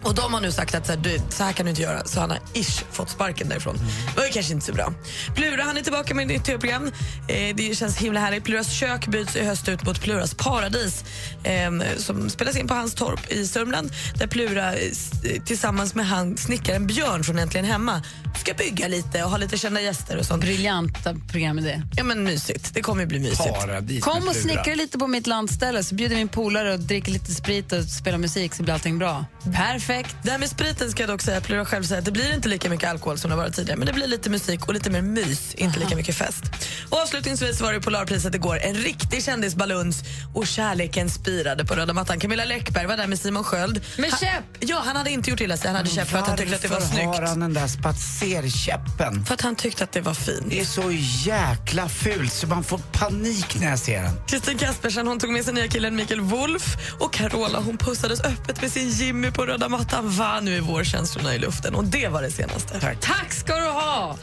Och 0.03 0.15
de 0.15 0.33
har 0.33 0.41
nu 0.41 0.51
sagt 0.51 0.75
att 0.75 0.85
så 0.85 0.91
här, 0.91 0.99
du, 0.99 1.19
så 1.29 1.43
här 1.43 1.53
kan 1.53 1.65
du 1.65 1.69
inte 1.69 1.81
göra, 1.81 2.05
så 2.05 2.19
han 2.19 2.29
har 2.29 2.39
ish 2.53 2.83
fått 2.91 3.09
sparken 3.09 3.49
därifrån. 3.49 3.75
Det 3.75 4.17
var 4.19 4.25
ju 4.25 4.31
kanske 4.31 4.53
inte 4.53 4.65
så 4.65 4.73
bra. 4.73 4.93
Plura 5.35 5.63
han 5.63 5.77
är 5.77 5.81
tillbaka 5.81 6.13
med 6.15 6.23
ett 6.25 6.31
nytt 6.31 6.43
tv-program. 6.45 6.91
Eh, 7.27 7.55
det 7.55 7.77
känns 7.77 7.97
himla 7.97 8.19
härligt. 8.19 8.43
Pluras 8.43 8.71
kök 8.71 9.07
byts 9.07 9.35
i 9.35 9.45
höst 9.45 9.67
ut 9.69 9.83
mot 9.85 10.01
Pluras 10.01 10.33
paradis 10.33 11.03
eh, 11.43 11.71
som 11.97 12.29
spelas 12.29 12.55
in 12.57 12.67
på 12.67 12.73
hans 12.73 12.93
torp 12.95 13.31
i 13.31 13.47
Sörmland 13.47 13.91
där 14.15 14.27
Plura 14.27 14.73
eh, 14.75 14.89
s- 14.91 15.11
tillsammans 15.45 15.95
med 15.95 16.07
han 16.07 16.37
snickaren 16.37 16.87
Björn 16.87 17.23
från 17.23 17.39
Äntligen 17.39 17.65
hemma 17.65 18.03
ska 18.41 18.53
bygga 18.53 18.87
lite 18.87 19.23
och 19.23 19.29
ha 19.29 19.37
lite 19.37 19.57
kända 19.57 19.81
gäster 19.81 20.17
och 20.17 20.25
sånt. 20.25 20.41
Briljanta 20.41 21.15
program 21.31 21.63
det. 21.63 21.81
Ja 21.97 22.03
men 22.03 22.23
mysigt. 22.23 22.73
Det 22.73 22.81
kommer 22.81 23.01
ju 23.01 23.07
bli 23.07 23.19
mysigt. 23.19 23.53
Paradis 23.59 24.03
Kom 24.03 24.27
och 24.27 24.35
snickra 24.35 24.75
lite 24.75 24.97
på 24.97 25.07
mitt 25.07 25.27
landställe 25.27 25.83
så 25.83 25.95
bjuder 25.95 26.15
min 26.15 26.27
polare 26.27 26.73
och 26.73 26.79
dricker 26.79 27.11
lite 27.11 27.33
sprit 27.33 27.71
och 27.71 27.83
spelar 27.83 28.17
musik 28.17 28.55
så 28.55 28.63
blir 28.63 28.73
allting 28.73 28.99
bra. 28.99 29.25
Perfekt. 29.55 29.86
Det 29.87 30.31
här 30.31 30.37
med 30.37 30.49
spriten 30.49 30.91
ska 30.91 31.03
jag 31.03 31.09
dock 31.09 31.21
säga, 31.21 31.41
Plura 31.41 31.65
själv 31.65 31.83
säger 31.83 31.99
att 31.99 32.05
det 32.05 32.11
blir 32.11 32.33
inte 32.33 32.49
lika 32.49 32.69
mycket 32.69 32.89
alkohol 32.89 33.17
som 33.17 33.29
det 33.29 33.35
har 33.35 33.43
varit 33.43 33.55
tidigare, 33.55 33.77
men 33.77 33.87
det 33.87 33.93
blir 33.93 34.07
lite 34.07 34.29
musik 34.29 34.67
och 34.67 34.73
lite 34.73 34.89
mer 34.89 35.01
mys, 35.01 35.55
inte 35.55 35.79
lika 35.79 35.95
mycket 35.95 36.15
fest. 36.15 36.43
Och 36.89 36.97
avslutningsvis 36.97 37.61
var 37.61 37.73
det 37.73 37.81
Polarpriset 37.81 38.35
igår, 38.35 38.59
en 38.63 38.75
riktig 38.75 39.23
kändisbaluns 39.23 40.03
och 40.33 40.47
kärleken 40.47 41.09
spirade 41.09 41.65
på 41.65 41.73
röda 41.75 41.93
mattan. 41.93 42.19
Camilla 42.19 42.45
Läckberg 42.45 42.85
var 42.85 42.97
där 42.97 43.07
med 43.07 43.19
Simon 43.19 43.43
Sköld. 43.43 43.81
Med 43.97 44.09
Han- 44.11 44.19
käpp? 44.19 44.43
Ja, 44.59 44.81
han 44.85 44.95
hade 44.95 45.11
inte 45.11 45.29
gjort 45.29 45.41
illa 45.41 45.57
sig, 45.57 45.67
han 45.67 45.75
hade 45.75 45.89
käpp 45.89 46.07
för 46.09 46.17
att 46.17 46.27
han 46.27 46.37
tyckte 46.37 46.55
att 46.55 46.61
det 46.61 46.67
var 46.67 46.79
Varför 46.79 46.97
har 46.97 47.03
snyggt. 47.13 47.29
han 47.29 47.39
den 47.39 47.53
där 47.53 47.67
spatserkäppen? 47.67 49.25
För 49.25 49.33
att 49.33 49.41
han 49.41 49.55
tyckte 49.55 49.83
att 49.83 49.91
det 49.91 50.01
var 50.01 50.13
fint. 50.13 50.45
Det 50.49 50.59
är 50.61 50.65
så 50.65 50.91
jäkla 51.29 51.89
fult 51.89 52.33
så 52.33 52.47
man 52.47 52.63
får 52.63 52.77
panik 52.77 53.59
när 53.59 53.69
jag 53.69 53.79
ser 53.79 54.03
den. 54.03 54.13
Kristin 54.27 54.57
Kaspersen 54.57 55.07
hon 55.07 55.19
tog 55.19 55.29
med 55.29 55.45
sig 55.45 55.53
nya 55.53 55.67
killen 55.67 55.95
Mikael 55.95 56.21
Wolf 56.21 56.75
och 56.99 57.13
Carola 57.13 57.59
hon 57.59 57.77
pussades 57.77 58.19
öppet 58.21 58.61
med 58.61 58.71
sin 58.71 58.89
Jimmy 58.89 59.31
på 59.31 59.45
röda 59.45 59.69
mattan. 59.69 60.09
Va, 60.17 60.39
nu 60.39 60.57
är 60.57 60.61
vårkänslorna 60.61 61.35
i 61.35 61.39
luften 61.39 61.75
och 61.75 61.83
det 61.85 62.07
var 62.07 62.21
det 62.21 62.31
senaste. 62.31 62.79
Tack. 62.79 62.97
Tack 63.01 63.33
ska 63.33 63.55
du 63.55 63.65
ha! 63.69 64.17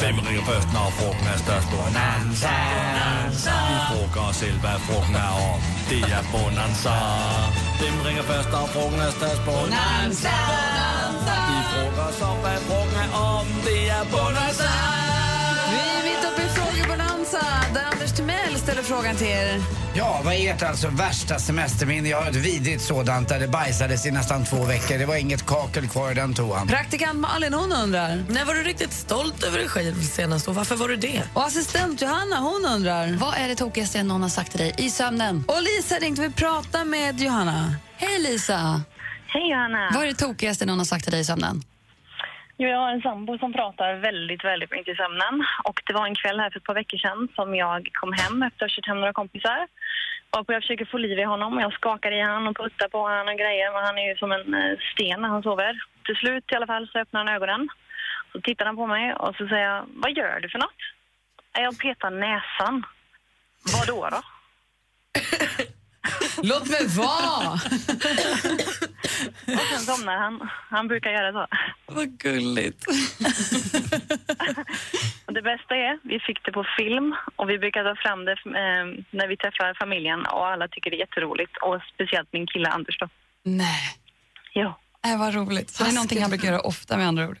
Hvem 0.00 0.18
ringer 0.26 0.44
først, 0.44 0.68
når 0.72 0.86
frugten 0.98 1.26
er 1.26 1.38
størst? 1.38 1.68
Bonanza. 1.72 2.56
Vi 3.70 3.76
frugger 3.90 4.22
os 4.28 4.36
selv, 4.36 4.58
hvad 4.60 4.78
frugten 4.86 5.14
er 5.14 5.32
om. 5.50 5.60
Det 5.90 6.02
er 6.16 6.22
Bonanza. 6.32 6.96
Hvem 7.80 7.96
ringer 8.06 8.22
først, 8.22 8.48
når 8.50 8.66
frugten 8.74 9.00
er 9.00 9.10
størst? 9.10 9.42
Bonanza. 9.44 10.36
Vi 11.48 11.56
frugger 11.70 12.04
os 12.10 12.20
om, 12.30 12.36
hvad 12.44 12.58
frugten 12.68 12.98
er 13.04 13.10
om. 13.32 13.46
Det 13.66 13.90
er 13.90 14.04
Bonanza. 14.12 14.99
Frågan 18.90 19.16
till 19.16 19.26
er. 19.26 19.60
Ja, 19.94 20.20
vad 20.24 20.34
är 20.34 20.54
ert 20.54 20.62
alltså 20.62 20.88
värsta 20.88 21.38
semesterminne? 21.38 22.08
Jag 22.08 22.22
har 22.22 22.30
ett 22.30 22.36
vidrigt 22.36 22.82
sådant 22.82 23.28
där 23.28 23.40
det 23.40 23.48
bajsades 23.48 24.06
i 24.06 24.10
nästan 24.10 24.44
två 24.44 24.64
veckor. 24.64 24.98
Det 24.98 25.06
var 25.06 25.16
inget 25.16 25.46
kakel 25.46 25.88
kvar 25.88 26.10
i 26.10 26.14
den 26.14 26.34
toan. 26.34 26.66
Praktikant 26.68 27.18
Malin 27.18 27.54
hon 27.54 27.72
undrar. 27.72 28.24
När 28.28 28.44
var 28.44 28.54
du 28.54 28.62
riktigt 28.62 28.92
stolt 28.92 29.42
över 29.44 29.58
dig 29.58 29.68
själv 29.68 30.02
senast 30.02 30.48
och 30.48 30.54
varför 30.54 30.76
var 30.76 30.88
du 30.88 30.96
det? 30.96 31.22
Och 31.34 31.44
assistent 31.44 32.02
Johanna 32.02 32.36
hon 32.36 32.66
undrar. 32.74 33.16
Vad 33.20 33.34
är 33.34 33.48
det 33.48 33.54
tokigaste 33.54 34.02
någon 34.02 34.22
har 34.22 34.28
sagt 34.28 34.50
till 34.50 34.60
dig 34.60 34.74
i 34.78 34.90
sömnen? 34.90 35.44
Och 35.48 35.62
Lisa 35.62 35.94
ringde 35.94 36.22
vi 36.22 36.30
prata 36.30 36.84
med 36.84 37.20
Johanna. 37.20 37.74
Hej 37.96 38.18
Lisa! 38.18 38.82
Hej 39.26 39.50
Johanna. 39.50 39.90
Vad 39.94 40.02
är 40.02 40.06
det 40.06 40.14
tokigaste 40.14 40.66
någon 40.66 40.78
har 40.78 40.84
sagt 40.84 41.04
till 41.04 41.12
dig 41.12 41.20
i 41.20 41.24
sömnen? 41.24 41.62
Jo, 42.60 42.68
jag 42.68 42.78
har 42.78 42.90
en 42.90 43.02
sambo 43.02 43.38
som 43.38 43.52
pratar 43.52 43.94
väldigt, 43.94 44.44
väldigt 44.44 44.70
mycket 44.70 44.94
i 44.94 44.96
sömnen. 44.96 45.34
Och 45.68 45.82
det 45.86 45.92
var 45.92 46.06
en 46.06 46.14
kväll 46.14 46.40
här 46.40 46.50
för 46.50 46.58
ett 46.58 46.64
par 46.70 46.74
veckor 46.74 46.98
sedan 46.98 47.28
som 47.34 47.54
jag 47.54 47.88
kom 47.92 48.12
hem 48.12 48.42
efter 48.42 48.64
att 48.64 48.70
ha 48.70 48.74
kört 48.76 48.86
hem 48.86 49.00
några 49.00 49.12
kompisar. 49.12 49.58
Och 50.36 50.44
jag 50.54 50.62
försöker 50.62 50.84
få 50.84 50.98
liv 50.98 51.18
i 51.18 51.22
honom. 51.32 51.58
Jag 51.60 51.72
skakar 51.72 52.12
i 52.12 52.20
honom 52.22 52.46
och 52.48 52.56
puttar 52.56 52.88
på 52.88 52.98
honom 52.98 53.28
och 53.28 53.38
grejer. 53.42 53.72
Men 53.72 53.84
han 53.84 53.98
är 53.98 54.08
ju 54.08 54.16
som 54.16 54.32
en 54.32 54.54
eh, 54.54 54.78
sten 54.92 55.20
när 55.20 55.28
han 55.28 55.42
sover. 55.42 55.72
Till 56.06 56.16
slut 56.16 56.44
i 56.52 56.54
alla 56.56 56.66
fall 56.66 56.88
så 56.92 56.98
öppnar 56.98 57.24
han 57.24 57.34
ögonen. 57.36 57.68
Så 58.32 58.40
tittar 58.40 58.66
han 58.66 58.76
på 58.76 58.86
mig 58.86 59.14
och 59.14 59.36
så 59.36 59.48
säger 59.48 59.66
jag, 59.70 59.84
vad 60.02 60.16
gör 60.16 60.40
du 60.40 60.48
för 60.48 60.58
något? 60.58 60.80
"Nej, 61.54 61.64
Jag 61.64 61.78
petar 61.78 62.10
näsan. 62.10 62.84
Vad 63.74 63.86
då 63.86 64.08
då? 64.10 64.20
Låt 66.42 66.70
mig 66.70 66.86
vara! 66.98 67.58
Och 69.26 69.66
sen 69.70 69.78
somnar 69.80 70.16
han. 70.16 70.48
Han 70.70 70.88
brukar 70.88 71.10
göra 71.10 71.32
så. 71.32 71.46
Vad 71.86 72.18
gulligt. 72.18 72.86
Och 75.26 75.34
det 75.34 75.42
bästa 75.42 75.74
är, 75.76 75.98
vi 76.02 76.20
fick 76.20 76.44
det 76.44 76.52
på 76.52 76.64
film 76.78 77.14
och 77.36 77.50
vi 77.50 77.58
brukar 77.58 77.84
ta 77.84 77.94
fram 78.02 78.24
det 78.24 78.32
eh, 78.32 78.86
när 79.10 79.28
vi 79.28 79.36
träffar 79.36 79.74
familjen 79.78 80.20
och 80.20 80.46
alla 80.46 80.68
tycker 80.68 80.90
det 80.90 80.96
är 80.96 80.98
jätteroligt. 81.06 81.56
Och 81.62 81.80
speciellt 81.94 82.32
min 82.32 82.46
kille 82.46 82.68
Anders 82.68 82.98
då. 82.98 83.08
Nej. 83.42 83.82
Jo. 84.54 84.72
Äh, 85.06 85.18
vad 85.18 85.34
roligt. 85.34 85.70
Så 85.70 85.84
det 85.84 85.90
är 85.90 85.94
någonting 85.94 86.20
han 86.20 86.30
brukar 86.30 86.48
göra 86.48 86.60
ofta 86.60 86.96
med 86.96 87.06
andra 87.06 87.28
ord. 87.28 87.38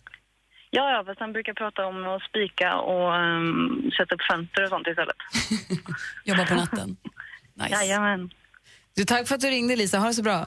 Ja, 0.70 0.90
ja, 0.92 1.04
fast 1.06 1.20
han 1.20 1.32
brukar 1.32 1.54
prata 1.54 1.86
om 1.86 2.06
att 2.08 2.22
spika 2.22 2.76
och 2.76 3.16
ehm, 3.16 3.90
sätta 3.96 4.14
upp 4.14 4.22
fönster 4.30 4.62
och 4.62 4.68
sånt 4.68 4.86
istället. 4.86 5.16
Jobba 6.24 6.46
på 6.46 6.54
natten. 6.54 6.96
Nice. 7.54 7.74
Jajamän. 7.74 8.30
Du, 8.96 9.04
tack 9.04 9.28
för 9.28 9.34
att 9.34 9.40
du 9.40 9.50
ringde 9.50 9.76
Lisa, 9.76 9.98
ha 9.98 10.06
det 10.06 10.14
så 10.14 10.22
bra. 10.22 10.46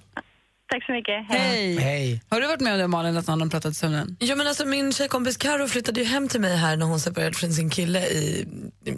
Tack 0.74 0.86
så 0.86 0.92
mycket. 0.92 1.26
Hej! 1.30 1.78
Hej. 1.78 2.22
Har 2.30 2.42
du 2.42 2.48
varit 2.48 2.62
med 2.62 2.74
om 2.74 2.80
det 2.80 2.88
Malin, 2.88 3.18
att 3.18 3.28
någon 3.28 3.42
har 3.42 3.50
pratat 3.50 3.72
i 3.72 3.76
sömnen? 3.76 4.18
Ja, 4.20 4.36
men 4.36 4.48
alltså, 4.48 4.66
min 4.66 4.94
tjejkompis 4.94 5.38
Karo 5.38 5.68
flyttade 5.68 6.00
ju 6.00 6.06
hem 6.06 6.28
till 6.28 6.42
mig 6.42 6.56
här 6.56 6.78
när 6.78 6.86
hon 6.86 7.00
separerade 7.00 7.36
från 7.36 7.54
sin 7.54 7.70
kille 7.70 8.08
i 8.08 8.48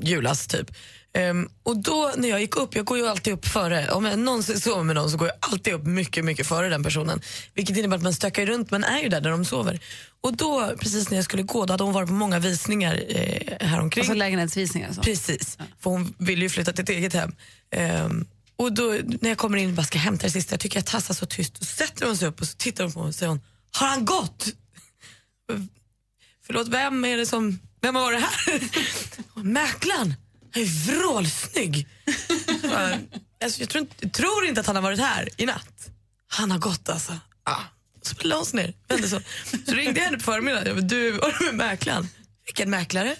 julas 0.01 0.47
typ. 0.47 0.71
Ehm, 1.13 1.49
och 1.63 1.77
då 1.77 2.11
när 2.17 2.29
jag 2.29 2.41
gick 2.41 2.57
upp, 2.57 2.75
jag 2.75 2.85
går 2.85 2.97
ju 2.97 3.07
alltid 3.07 3.33
upp 3.33 3.45
före, 3.45 3.91
om 3.91 4.05
jag 4.05 4.19
någonsin 4.19 4.59
sover 4.59 4.83
med 4.83 4.95
någon 4.95 5.09
så 5.09 5.17
går 5.17 5.27
jag 5.27 5.37
alltid 5.39 5.73
upp 5.73 5.85
mycket, 5.85 6.25
mycket 6.25 6.47
före 6.47 6.69
den 6.69 6.83
personen. 6.83 7.21
Vilket 7.53 7.77
innebär 7.77 7.97
att 7.97 8.03
man 8.03 8.13
stökar 8.13 8.45
runt, 8.45 8.71
man 8.71 8.83
är 8.83 8.99
ju 8.99 9.09
där 9.09 9.21
där 9.21 9.31
de 9.31 9.45
sover. 9.45 9.79
Och 10.21 10.37
då, 10.37 10.71
precis 10.79 11.09
när 11.09 11.17
jag 11.17 11.25
skulle 11.25 11.43
gå, 11.43 11.65
då 11.65 11.73
hade 11.73 11.83
hon 11.83 11.93
varit 11.93 12.07
på 12.07 12.13
många 12.13 12.39
visningar 12.39 12.99
eh, 13.07 13.67
häromkring. 13.67 14.01
Alltså 14.01 14.13
lägenhetsvisningar 14.13 14.89
och 14.89 14.95
sånt? 14.95 15.05
Precis, 15.05 15.57
för 15.79 15.89
hon 15.89 16.13
vill 16.17 16.41
ju 16.41 16.49
flytta 16.49 16.73
till 16.73 16.83
ett 16.83 16.89
eget 16.89 17.13
hem. 17.13 17.35
Ehm, 17.71 18.25
och 18.57 18.73
då 18.73 18.83
när 19.21 19.29
jag 19.29 19.37
kommer 19.37 19.57
in 19.57 19.69
och 19.69 19.75
bara 19.75 19.85
ska 19.85 19.99
hämta 19.99 20.23
det 20.27 20.31
sista, 20.31 20.53
jag 20.53 20.59
tycker 20.59 20.77
jag 20.77 20.85
tassar 20.85 21.13
så 21.13 21.25
tyst, 21.25 21.57
och 21.57 21.65
sätter 21.65 22.05
hon 22.05 22.17
sig 22.17 22.27
upp 22.27 22.41
och 22.41 22.47
så 22.47 22.55
tittar 22.55 22.83
hon 22.83 22.93
på 22.93 22.99
mig 22.99 23.07
och 23.07 23.15
säger 23.15 23.29
hon, 23.29 23.41
har 23.71 23.87
han 23.87 24.05
gått? 24.05 24.47
Förlåt, 26.45 26.67
vem 26.67 27.05
är 27.05 27.17
det 27.17 27.25
som, 27.25 27.59
vem 27.81 27.95
har 27.95 28.01
varit 28.01 28.21
här? 28.21 28.61
Mäklaren, 29.43 30.13
han 30.53 30.63
är 30.63 30.65
vrålsnygg. 30.65 31.87
Alltså, 33.43 33.59
jag 33.59 33.69
tror 33.69 33.81
inte, 33.81 33.95
jag 33.99 34.13
tror 34.13 34.45
inte 34.45 34.61
att 34.61 34.67
han 34.67 34.75
har 34.75 34.83
varit 34.83 34.99
här 34.99 35.29
i 35.37 35.45
natt. 35.45 35.89
Han 36.27 36.51
har 36.51 36.59
gått 36.59 36.89
alltså. 36.89 37.19
Ah. 37.43 37.61
Så 38.01 38.27
la 38.27 38.35
hon 38.35 38.45
sig 38.45 38.59
ner, 38.59 38.73
vände 38.87 39.09
så. 39.09 39.21
Så 39.65 39.71
ringde 39.71 39.99
jag 39.99 40.05
henne 40.05 40.17
på 40.17 40.23
förmiddagen, 40.23 40.87
du, 40.87 41.11
var 41.11 41.35
du 41.39 41.45
med 41.45 41.55
mäklaren? 41.55 42.09
Vilken 42.45 42.69
mäklare? 42.69 43.15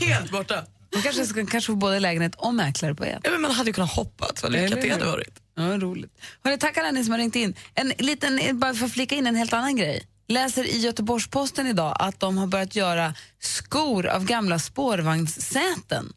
Helt 0.00 0.30
borta. 0.30 0.64
Man 0.94 1.02
kanske 1.02 1.26
ska 1.26 1.46
kanske 1.46 1.72
få 1.72 1.76
både 1.76 2.00
lägenhet 2.00 2.34
och 2.34 2.54
mäklare 2.54 2.94
på 2.94 3.04
en. 3.04 3.20
Ja, 3.24 3.30
men 3.30 3.40
man 3.40 3.50
hade 3.50 3.70
ju 3.70 3.74
kunnat 3.74 3.90
hoppas 3.90 4.42
vad 4.42 4.52
lyckat 4.52 4.82
det 4.82 4.90
hade 4.90 5.04
varit. 5.04 5.40
Ja, 5.54 5.62
roligt. 5.62 6.18
Hörrni, 6.44 6.58
tack 6.58 6.76
alla 6.76 6.90
ni 6.90 7.04
som 7.04 7.12
har 7.12 7.18
ringt 7.18 7.36
in. 7.36 7.54
En 7.74 7.92
liten, 7.98 8.58
bara 8.58 8.74
för 8.74 8.86
att 8.86 8.92
flika 8.92 9.14
in 9.14 9.26
en 9.26 9.36
helt 9.36 9.52
annan 9.52 9.76
grej. 9.76 10.06
Läser 10.28 10.64
i 10.64 10.78
Göteborgs-Posten 10.78 11.66
idag 11.66 11.96
att 12.00 12.20
de 12.20 12.38
har 12.38 12.46
börjat 12.46 12.76
göra 12.76 13.14
skor 13.40 14.06
av 14.06 14.24
gamla 14.24 14.58
spårvagnssäten. 14.58 16.12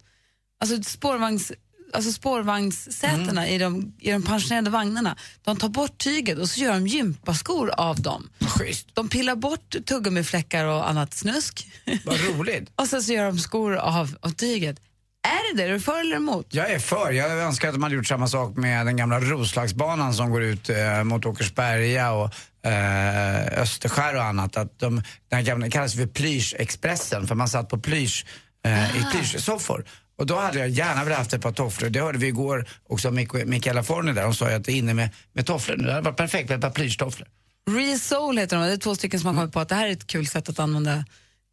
Alltså, 0.60 0.84
spårvagns, 0.84 1.52
alltså 1.94 2.12
spårvagnssätena 2.12 3.48
i, 3.48 3.58
de, 3.58 3.94
i 4.00 4.12
de 4.12 4.24
pensionerade 4.24 4.70
vagnarna. 4.70 5.16
De 5.44 5.58
tar 5.58 5.70
bort 5.70 5.98
tyget 5.98 6.38
och 6.38 6.50
så 6.50 6.60
gör 6.60 6.72
de 6.72 6.88
gympaskor 6.88 7.70
av 7.78 8.02
dem. 8.02 8.30
Schysst. 8.40 8.88
De 8.94 9.10
pillar 9.10 9.36
bort 9.36 9.76
tuggummifläckar 9.86 10.66
och 10.66 10.90
annat 10.90 11.14
snusk. 11.14 11.68
Vad 12.06 12.20
roligt. 12.20 12.72
och 12.76 12.88
sen 12.88 13.04
så 13.04 13.14
gör 13.14 13.26
de 13.26 13.40
skor 13.40 13.76
av, 13.76 14.16
av 14.22 14.30
tyget. 14.30 14.80
Är 15.28 15.56
det 15.56 15.64
det? 15.64 15.70
Är 15.70 15.74
du 15.74 15.80
för 15.80 16.00
eller 16.00 16.16
emot? 16.16 16.48
Jag 16.50 16.72
är 16.72 16.80
för. 16.80 17.12
Jag 17.12 17.32
önskar 17.32 17.68
att 17.68 17.74
de 17.74 17.84
hade 17.84 17.96
gjort 17.96 18.08
samma 18.08 18.28
sak 18.28 18.58
med 18.58 18.86
den 18.86 18.98
gamla 18.98 19.20
Roslagsbanan 19.20 20.14
som 20.14 20.32
går 20.32 20.44
ut 20.44 20.70
eh, 20.70 21.04
mot 21.04 21.26
Åkersberga 21.26 22.12
och 22.12 22.34
eh, 22.70 23.62
Österskär 23.62 24.16
och 24.16 24.24
annat. 24.24 24.58
Att 24.58 24.80
de, 24.80 25.04
den 25.30 25.44
gamla, 25.46 25.70
kallas 25.70 25.96
för 25.96 26.08
Plysch-expressen 26.08 27.28
för 27.28 27.36
man 27.36 27.48
satt 27.48 27.70
på 27.70 27.80
plysch, 27.80 28.26
eh, 28.66 28.98
i 28.98 29.06
plyschsoffor. 29.12 29.86
Och 30.24 30.28
då 30.28 30.36
hade 30.40 30.60
jag 30.60 30.70
gärna 30.70 31.04
velat 31.04 31.18
haft 31.20 31.34
ett 31.34 31.42
par 31.42 31.52
tofflor. 31.52 31.90
Det 31.90 32.00
hörde 32.00 32.18
vi 32.18 32.28
igår 32.28 32.68
också 32.90 33.08
av 33.08 33.14
Mik- 33.14 33.46
Mikaela 33.46 33.84
Forni 33.84 34.14
där. 34.14 34.24
Hon 34.24 34.36
sa 34.36 34.50
ju 34.50 34.56
att 34.56 34.64
det 34.64 34.72
är 34.72 34.76
inne 34.76 34.94
med, 34.94 35.10
med 35.34 35.46
tofflor 35.46 35.78
nu. 35.78 35.84
Det 35.84 35.92
hade 35.92 36.06
varit 36.06 36.18
perfekt 36.18 36.50
med 36.50 36.56
ett 36.56 36.62
par 36.62 36.70
plyschtofflor. 36.70 37.28
Real 37.70 38.00
Soul 38.00 38.38
heter 38.38 38.58
de. 38.58 38.66
Det 38.66 38.72
är 38.72 38.78
två 38.78 38.96
stycken 38.96 39.20
som 39.20 39.28
har 39.28 39.36
kommit 39.36 39.54
på 39.54 39.60
att 39.60 39.70
det 39.70 39.76
här 39.76 39.88
är 39.88 39.92
ett 39.92 40.08
kul 40.08 40.28
sätt 40.28 40.50
att 40.50 40.60
använda 40.60 41.06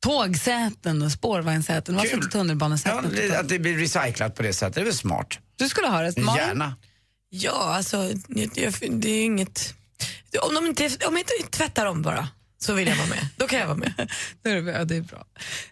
tågsäten 0.02 1.02
och 1.02 1.12
spårvagnssäten. 1.12 1.96
Varför 1.96 2.14
inte 2.14 2.26
Ja, 2.26 2.30
tunnelbanesäten? 2.30 3.10
det- 3.14 3.38
att 3.40 3.48
det 3.48 3.58
blir 3.58 3.76
recyclat 3.78 4.34
på 4.34 4.42
det 4.42 4.52
sättet. 4.52 4.74
Det 4.74 4.80
är 4.80 4.84
väl 4.84 4.94
smart? 4.94 5.38
Du 5.56 5.68
skulle 5.68 5.88
ha 5.88 6.00
det. 6.02 6.16
Malin? 6.18 6.46
Gärna. 6.46 6.76
Ja, 7.30 7.74
alltså 7.76 8.10
det 8.28 8.58
är 8.64 9.06
ju 9.08 9.20
inget... 9.22 9.74
Om 10.48 10.54
de 10.54 10.66
inte, 10.66 10.84
om 10.84 11.16
jag 11.16 11.18
inte 11.20 11.56
tvättar 11.56 11.84
dem 11.84 12.02
bara 12.02 12.28
så 12.64 12.74
vill 12.74 12.88
jag 12.88 12.96
vara 12.96 13.06
med. 13.06 13.28
Då 13.36 13.46
kan 13.46 13.58
jag 13.58 13.66
vara 13.66 13.76
med. 13.76 13.92
Det 14.42 14.50
är, 14.50 14.68
ja, 14.68 14.84
det 14.84 14.96
är 14.96 15.00
bra. 15.00 15.24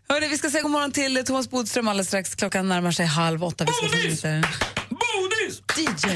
Hörrni, 0.08 0.28
vi 0.28 0.38
ska 0.38 0.50
säga 0.50 0.62
god 0.62 0.70
morgon 0.70 0.92
till 0.92 1.24
Thomas 1.24 1.50
Bodström 1.50 1.88
alldeles 1.88 2.08
strax. 2.08 2.34
Klockan 2.34 2.68
närmar 2.68 2.90
sig 2.92 3.06
halv 3.06 3.44
åtta. 3.44 3.66
Vi 3.92 4.16
ska. 4.16 4.28
Bodis! 4.88 5.62
DJ 5.76 6.08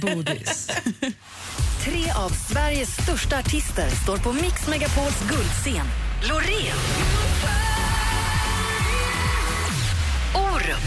Bodis. 0.00 0.70
Tre 1.84 2.10
av 2.16 2.30
Sveriges 2.30 3.02
största 3.02 3.38
artister 3.38 3.90
står 4.02 4.16
på 4.16 4.32
Mix 4.32 4.68
Megapols 4.68 5.20
guldscen. 5.30 5.86
Loreen. 6.28 6.78
Orup. 10.34 10.78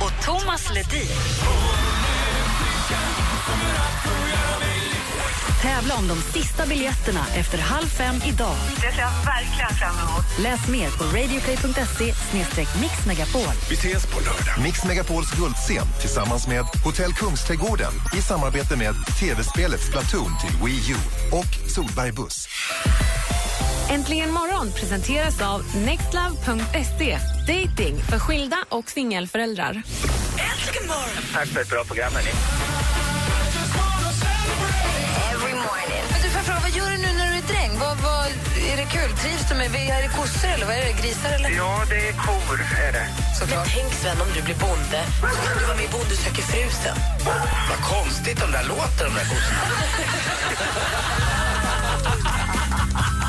Och 0.00 0.24
Thomas 0.24 0.70
Ledin. 0.74 1.08
Tävla 5.64 5.94
om 5.94 6.08
de 6.08 6.40
sista 6.40 6.66
biljetterna 6.66 7.26
efter 7.36 7.58
halv 7.58 7.86
fem 7.86 8.16
idag. 8.26 8.56
Det 8.74 8.80
ser 8.80 9.00
jag 9.00 9.10
verkligen 9.24 9.74
fram 9.80 9.96
emot. 9.98 10.24
Läs 10.42 10.68
mer 10.68 10.90
på 10.98 11.04
radioplay.se 11.04 12.14
mixmegapol. 12.80 13.54
Vi 13.70 13.74
ses 13.74 14.06
på 14.06 14.20
lördag. 14.20 14.62
Mix 14.62 14.84
Megapols 14.84 15.30
guldscen 15.30 15.86
tillsammans 16.00 16.48
med 16.48 16.64
Hotell 16.84 17.12
Kungsträdgården 17.12 17.92
i 18.18 18.22
samarbete 18.22 18.76
med 18.76 18.94
tv-spelet 19.20 19.80
Splatoon 19.80 20.30
till 20.40 20.64
Wii 20.64 20.90
U 20.92 20.96
och 21.32 21.70
Solberg 21.70 22.12
Buss. 22.12 22.48
Äntligen 23.90 24.30
morgon 24.30 24.72
presenteras 24.72 25.42
av 25.42 25.76
nextlove.se. 25.76 27.18
Dating 27.46 28.02
för 28.10 28.18
skilda 28.18 28.56
och 28.68 28.90
singelföräldrar. 28.90 29.72
Äntligen 29.72 30.86
morgon! 30.88 31.24
Tack 31.32 31.48
för 31.48 31.60
ett 31.60 31.70
bra 31.70 31.84
program, 31.84 32.12
hörni. 32.12 32.63
Är 38.74 38.78
det 38.84 38.90
kul? 38.98 39.10
Trivs 39.22 39.48
du 39.48 39.54
med... 39.54 39.66
Är 39.66 40.02
det 40.02 40.08
kossor 40.08 40.48
eller 40.54 40.66
vad 40.66 40.74
är 40.74 40.84
det? 40.88 41.02
Grisar 41.02 41.30
eller? 41.36 41.50
Ja, 41.50 41.82
det 41.88 42.08
är 42.08 42.12
kor, 42.12 42.58
är 42.86 42.92
det. 42.92 43.06
Men 43.40 43.58
tänk 43.74 43.92
Sven, 43.92 44.20
om 44.20 44.28
du 44.34 44.42
blir 44.42 44.54
bonde 44.54 45.00
så 45.20 45.48
kan 45.48 45.58
du 45.58 45.64
vara 45.64 45.76
med 45.76 45.84
i 45.84 45.88
Bonde 45.88 46.16
söker 46.16 46.42
fru 46.42 46.70
sen. 46.82 46.96
Vad 47.70 47.80
konstigt 47.94 48.40
de 48.40 48.52
där 48.52 48.64
låter, 48.64 49.04
de 49.04 49.14
där 49.14 49.26
kossorna. 49.30 49.60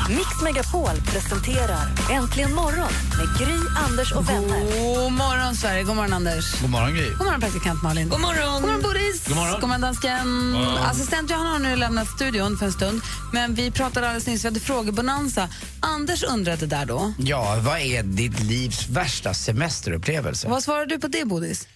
Mix 0.08 0.42
Megapol 0.42 0.96
presenterar 1.06 1.88
Äntligen 2.12 2.54
morgon 2.54 2.88
med 3.18 3.38
Gry, 3.38 3.56
Anders 3.76 4.12
och 4.12 4.28
vänner. 4.28 4.60
God 5.04 5.12
morgon, 5.12 5.54
Sverige. 5.54 5.82
God 5.82 5.96
morgon, 5.96 6.12
Anders. 6.12 6.60
God 6.60 6.70
morgon, 6.70 6.94
Gry. 6.94 7.08
God 7.10 7.24
morgon, 7.26 7.40
praktikant 7.40 7.82
Malin. 7.82 8.08
God 8.08 8.20
morgon! 8.20 8.52
God 8.52 8.62
morgon, 8.62 8.82
Boris. 8.82 9.26
God 9.26 9.36
morgon. 9.36 9.60
God 9.60 9.68
morgon, 9.68 9.80
dansken. 9.80 10.28
morgon. 10.50 10.78
Assistent 10.78 11.30
Johanna 11.30 11.50
har 11.50 11.58
nu 11.58 11.76
lämnat 11.76 12.08
studion 12.08 12.56
för 12.56 12.66
en 12.66 12.72
stund. 12.72 13.00
Men 13.32 13.54
vi 13.54 13.70
pratade 13.70 14.06
alldeles 14.06 14.26
nyss, 14.26 14.44
vi 14.44 14.48
hade 14.48 14.60
frågebonanza. 14.60 15.48
Anders 15.80 16.22
undrade 16.24 16.66
där 16.66 16.86
då. 16.86 17.12
Ja, 17.18 17.58
vad 17.62 17.78
är 17.80 18.02
ditt 18.02 18.40
livs 18.40 18.88
värsta 18.88 19.34
semesterupplevelse? 19.34 20.48
Vad 20.48 20.62
svarade 20.62 20.94
du 20.94 21.00
på 21.00 21.08
det, 21.08 21.24
Bodis? 21.24 21.68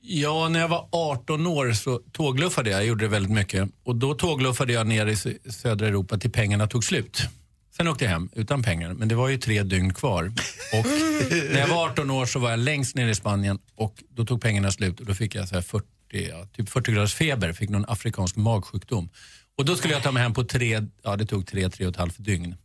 Ja, 0.00 0.48
när 0.48 0.60
jag 0.60 0.68
var 0.68 0.88
18 0.92 1.46
år 1.46 1.72
så 1.72 2.00
tågluffade 2.12 2.70
jag. 2.70 2.80
Jag 2.80 2.86
gjorde 2.86 3.04
det 3.04 3.08
väldigt 3.08 3.32
mycket. 3.32 3.68
Och 3.84 3.96
då 3.96 4.14
tågluffade 4.14 4.72
jag 4.72 4.86
ner 4.86 5.06
i 5.06 5.14
sö- 5.14 5.50
södra 5.52 5.86
Europa 5.86 6.18
till 6.18 6.30
pengarna 6.30 6.66
tog 6.66 6.84
slut. 6.84 7.22
Sen 7.76 7.88
åkte 7.88 8.04
jag 8.04 8.10
hem 8.10 8.28
utan 8.32 8.62
pengar, 8.62 8.92
men 8.92 9.08
det 9.08 9.14
var 9.14 9.28
ju 9.28 9.38
tre 9.38 9.62
dygn 9.62 9.94
kvar. 9.94 10.24
Och 10.72 10.86
när 11.52 11.58
jag 11.58 11.68
var 11.68 11.86
18 11.86 12.10
år 12.10 12.26
så 12.26 12.38
var 12.38 12.50
jag 12.50 12.58
längst 12.58 12.96
ner 12.96 13.08
i 13.08 13.14
Spanien 13.14 13.58
och 13.74 14.02
då 14.10 14.24
tog 14.24 14.42
pengarna 14.42 14.72
slut 14.72 15.00
och 15.00 15.06
då 15.06 15.14
fick 15.14 15.34
jag 15.34 15.48
så 15.48 15.54
här 15.54 15.62
40, 15.62 15.86
ja, 16.10 16.46
typ 16.56 16.68
40 16.68 16.92
graders 16.92 17.14
feber, 17.14 17.52
fick 17.52 17.70
någon 17.70 17.84
afrikansk 17.88 18.36
magsjukdom. 18.36 19.08
Och 19.58 19.64
då 19.64 19.76
skulle 19.76 19.94
jag 19.94 20.02
ta 20.02 20.12
mig 20.12 20.22
hem 20.22 20.34
på 20.34 20.44
tre, 20.44 20.82
ja 21.02 21.16
det 21.16 21.26
tog 21.26 21.46
tre, 21.46 21.70
tre 21.70 21.86
och 21.86 21.90
ett 21.90 21.96
halvt 21.96 22.24
dygn. 22.24 22.56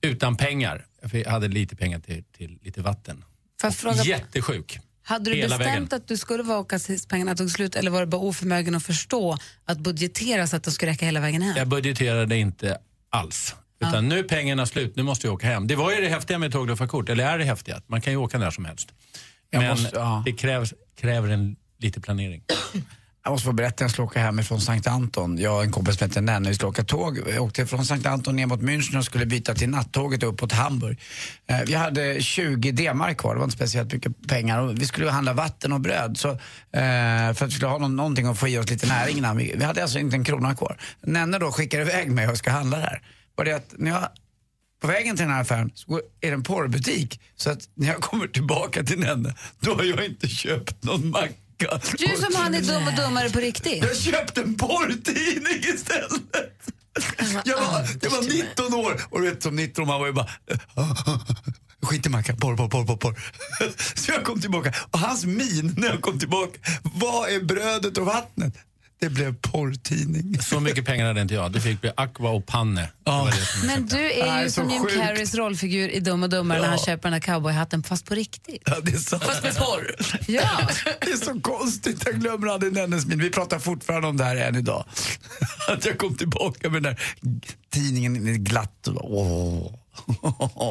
Utan 0.00 0.36
pengar. 0.36 0.86
Jag 1.12 1.30
hade 1.30 1.48
lite 1.48 1.76
pengar 1.76 1.98
till, 2.00 2.24
till 2.36 2.58
lite 2.62 2.82
vatten. 2.82 3.24
Fråga, 3.72 4.02
Jättesjuk. 4.02 4.78
hade 5.02 5.30
du 5.30 5.36
hela 5.36 5.58
bestämt 5.58 5.76
vägen. 5.76 5.88
att 5.90 6.08
du 6.08 6.16
skulle 6.16 6.42
vara 6.42 6.58
åka 6.58 6.78
tills 6.78 7.06
pengarna 7.06 7.34
tog 7.34 7.50
slut 7.50 7.76
eller 7.76 7.90
var 7.90 8.00
du 8.00 8.06
bara 8.06 8.20
oförmögen 8.20 8.74
att 8.74 8.82
förstå 8.82 9.38
att 9.64 9.78
budgetera 9.78 10.46
så 10.46 10.56
att 10.56 10.62
de 10.62 10.70
skulle 10.70 10.92
räcka 10.92 11.06
hela 11.06 11.20
vägen 11.20 11.42
hem? 11.42 11.56
Jag 11.56 11.68
budgeterade 11.68 12.36
inte 12.36 12.78
alls. 13.10 13.54
Utan 13.80 14.08
nu 14.08 14.18
är 14.18 14.22
pengarna 14.22 14.66
slut, 14.66 14.96
nu 14.96 15.02
måste 15.02 15.26
jag 15.26 15.34
åka 15.34 15.46
hem. 15.46 15.66
Det 15.66 15.76
var 15.76 15.92
ju 15.92 16.00
det 16.00 16.08
häftiga 16.08 16.38
med 16.38 16.52
tågluffarkort, 16.52 17.08
eller 17.08 17.24
är 17.26 17.38
det 17.38 17.44
häftiga? 17.44 17.80
Man 17.86 18.00
kan 18.00 18.12
ju 18.12 18.16
åka 18.16 18.38
när 18.38 18.50
som 18.50 18.64
helst. 18.64 18.88
Jag 19.50 19.60
Men 19.60 19.70
måste- 19.70 19.90
ja. 19.96 20.22
det 20.26 20.32
krävs, 20.32 20.74
kräver 21.00 21.28
en 21.28 21.56
lite 21.78 22.00
planering. 22.00 22.42
Jag 23.24 23.30
måste 23.32 23.44
få 23.46 23.52
berätta, 23.52 23.84
jag 23.84 23.90
skulle 23.90 24.06
åka 24.06 24.20
hemifrån 24.20 24.60
Sankt 24.60 24.86
Anton. 24.86 25.38
Jag 25.38 25.56
och 25.56 25.62
en 25.64 25.72
kompis 25.72 25.98
som 25.98 26.08
heter 26.08 26.20
Nenne, 26.20 26.48
vi 26.48 26.54
skulle 26.54 26.68
åka 26.68 26.84
tåg. 26.84 27.18
Jag 27.34 27.42
åkte 27.44 27.66
från 27.66 27.84
Sankt 27.84 28.06
Anton 28.06 28.36
ner 28.36 28.46
mot 28.46 28.60
München 28.60 28.98
och 28.98 29.04
skulle 29.04 29.26
byta 29.26 29.54
till 29.54 29.68
nattåget 29.68 30.22
uppåt 30.22 30.52
Hamburg. 30.52 31.00
Eh, 31.46 31.60
Vi 31.66 31.74
hade 31.74 32.22
20 32.22 32.72
D-mark 32.72 33.16
kvar, 33.18 33.34
det 33.34 33.38
var 33.38 33.44
inte 33.44 33.56
speciellt 33.56 33.92
mycket 33.92 34.28
pengar. 34.28 34.58
Och 34.60 34.80
vi 34.80 34.86
skulle 34.86 35.10
handla 35.10 35.32
vatten 35.32 35.72
och 35.72 35.80
bröd 35.80 36.16
så, 36.18 36.28
eh, 36.30 36.38
för 36.72 37.30
att 37.30 37.42
vi 37.42 37.50
skulle 37.50 37.68
ha 37.70 37.78
någon, 37.78 37.96
någonting 37.96 38.26
att 38.26 38.38
få 38.38 38.48
i 38.48 38.58
oss 38.58 38.70
lite 38.70 38.86
näring 38.86 39.18
innan. 39.18 39.36
Vi, 39.36 39.54
vi 39.56 39.64
hade 39.64 39.82
alltså 39.82 39.98
inte 39.98 40.16
en 40.16 40.24
krona 40.24 40.54
kvar. 40.54 40.76
Nenne 41.02 41.38
då 41.38 41.52
skickar 41.52 41.80
iväg 41.80 42.10
mig 42.10 42.28
och 42.28 42.36
ska 42.36 42.50
handla 42.50 42.78
där. 42.78 43.02
Var 43.38 43.44
det 43.44 43.52
att 43.52 43.74
när 43.76 43.90
jag 43.90 44.08
på 44.80 44.86
vägen 44.86 45.16
till 45.16 45.24
den 45.24 45.34
här 45.34 45.40
affären 45.40 45.70
så 45.74 45.96
är 45.96 46.28
det 46.28 46.34
en 46.34 46.42
porrbutik. 46.42 47.20
Så 47.36 47.50
att 47.50 47.68
när 47.74 47.86
jag 47.86 48.00
kommer 48.00 48.26
tillbaka 48.26 48.84
till 48.84 48.98
Nenne, 48.98 49.34
då 49.60 49.74
har 49.74 49.84
jag 49.84 50.04
inte 50.04 50.28
köpt 50.28 50.84
någon 50.84 51.10
macka. 51.10 51.80
Du 51.98 52.16
som 52.16 52.34
han 52.34 52.54
är 52.54 52.60
dum 52.60 52.88
och 52.88 52.94
dummare 52.94 53.30
på 53.30 53.40
riktigt. 53.40 53.84
Jag 53.84 53.96
köpte 53.96 54.40
en 54.40 54.54
porrtidning 54.54 55.58
istället. 55.74 56.22
Jag 57.44 57.56
var, 57.56 57.88
jag 58.02 58.10
var 58.10 58.22
19 58.22 58.74
år 58.74 59.00
och 59.10 59.20
du 59.20 59.30
vet 59.30 59.42
som 59.42 59.56
19 59.56 59.86
man 59.86 60.00
var 60.00 60.06
ju 60.06 60.12
bara 60.12 60.28
skit 61.82 62.06
i 62.06 62.08
mackan, 62.08 62.36
porr, 62.36 62.56
porr, 62.56 62.68
porr, 62.68 62.86
porr, 62.86 62.96
porr. 62.96 63.18
Så 63.94 64.12
jag 64.12 64.24
kom 64.24 64.40
tillbaka 64.40 64.72
och 64.90 64.98
hans 64.98 65.24
min 65.24 65.74
när 65.76 65.88
jag 65.88 66.00
kom 66.00 66.18
tillbaka, 66.18 66.58
vad 66.82 67.28
är 67.28 67.40
brödet 67.40 67.98
och 67.98 68.06
vattnet? 68.06 68.54
Det 69.00 69.08
blev 69.10 69.34
porrtidning. 69.40 70.42
Så 70.42 70.60
mycket 70.60 70.84
pengar 70.84 71.06
hade 71.06 71.20
inte 71.20 71.34
jag. 71.34 71.52
Det 71.52 71.60
fick 71.60 71.80
bli 71.80 71.90
Aqua 71.96 72.30
och 72.30 72.46
Panne. 72.46 72.88
Jag 73.04 73.28
Men 73.66 73.86
du 73.86 74.12
är 74.12 74.26
Nej, 74.26 74.42
ju 74.44 74.50
så 74.50 74.60
som 74.60 74.70
Jim. 74.70 74.86
Carreys 74.86 75.34
rollfigur 75.34 75.88
i 75.88 76.00
Dum 76.00 76.22
och 76.22 76.28
dummare 76.30 76.58
när 76.58 76.64
Ja. 76.64 76.70
han 76.70 76.78
köper 76.78 77.02
den 77.02 77.12
där 77.12 77.20
cowboyhatten 77.20 77.82
fast 77.82 78.06
på 78.06 78.14
riktigt. 78.14 78.62
Ja, 78.66 78.76
det 78.82 78.92
är 78.92 78.96
sant. 78.98 79.24
Fast 79.24 79.42
med 79.42 79.56
porr. 79.56 79.94
Ja. 80.26 80.68
Det 81.00 81.10
är 81.10 81.16
så 81.24 81.40
konstigt, 81.40 82.02
jag 82.06 82.20
glömmer 82.20 82.46
aldrig 82.46 82.72
Nennes 82.72 83.06
min. 83.06 83.18
Vi 83.18 83.30
pratar 83.30 83.58
fortfarande 83.58 84.08
om 84.08 84.16
det 84.16 84.24
här 84.24 84.36
än 84.36 84.56
idag. 84.56 84.84
Att 85.68 85.84
jag 85.84 85.98
kom 85.98 86.16
tillbaka 86.16 86.70
med 86.70 86.82
den 86.82 86.94
där 86.94 87.02
tidningen 87.70 88.44
glatt. 88.44 88.88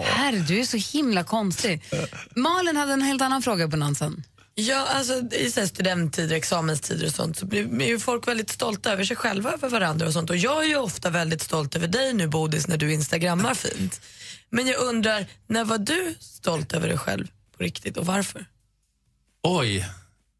Herre, 0.05 0.37
du 0.47 0.59
är 0.59 0.63
så 0.65 0.97
himla 0.97 1.23
konstig. 1.23 1.83
Malin 2.35 2.75
hade 2.77 2.93
en 2.93 3.01
helt 3.01 3.21
annan 3.21 3.41
fråga 3.41 3.63
i 3.63 3.67
bonanzan. 3.67 4.23
Ja, 4.59 4.85
alltså 4.89 5.13
i 5.35 5.51
så 5.51 5.59
här 5.59 5.67
studenttider, 5.67 6.35
examenstider 6.35 7.05
och 7.05 7.11
sånt 7.13 7.37
så 7.37 7.45
blir 7.45 7.81
är 7.81 7.87
ju 7.87 7.99
folk 7.99 8.27
väldigt 8.27 8.49
stolta 8.49 8.91
över 8.91 9.03
sig 9.03 9.15
själva, 9.15 9.51
över 9.53 9.69
varandra 9.69 10.07
och 10.07 10.13
sånt. 10.13 10.29
Och 10.29 10.37
jag 10.37 10.63
är 10.63 10.67
ju 10.67 10.75
ofta 10.77 11.09
väldigt 11.09 11.41
stolt 11.41 11.75
över 11.75 11.87
dig 11.87 12.13
nu 12.13 12.27
Bodis 12.27 12.67
när 12.67 12.77
du 12.77 12.93
instagrammar 12.93 13.53
fint. 13.53 14.01
Men 14.49 14.67
jag 14.67 14.81
undrar, 14.81 15.25
när 15.47 15.65
var 15.65 15.77
du 15.77 16.15
stolt 16.19 16.73
över 16.73 16.87
dig 16.87 16.97
själv 16.97 17.27
på 17.57 17.63
riktigt 17.63 17.97
och 17.97 18.05
varför? 18.05 18.45
Oj, 19.43 19.85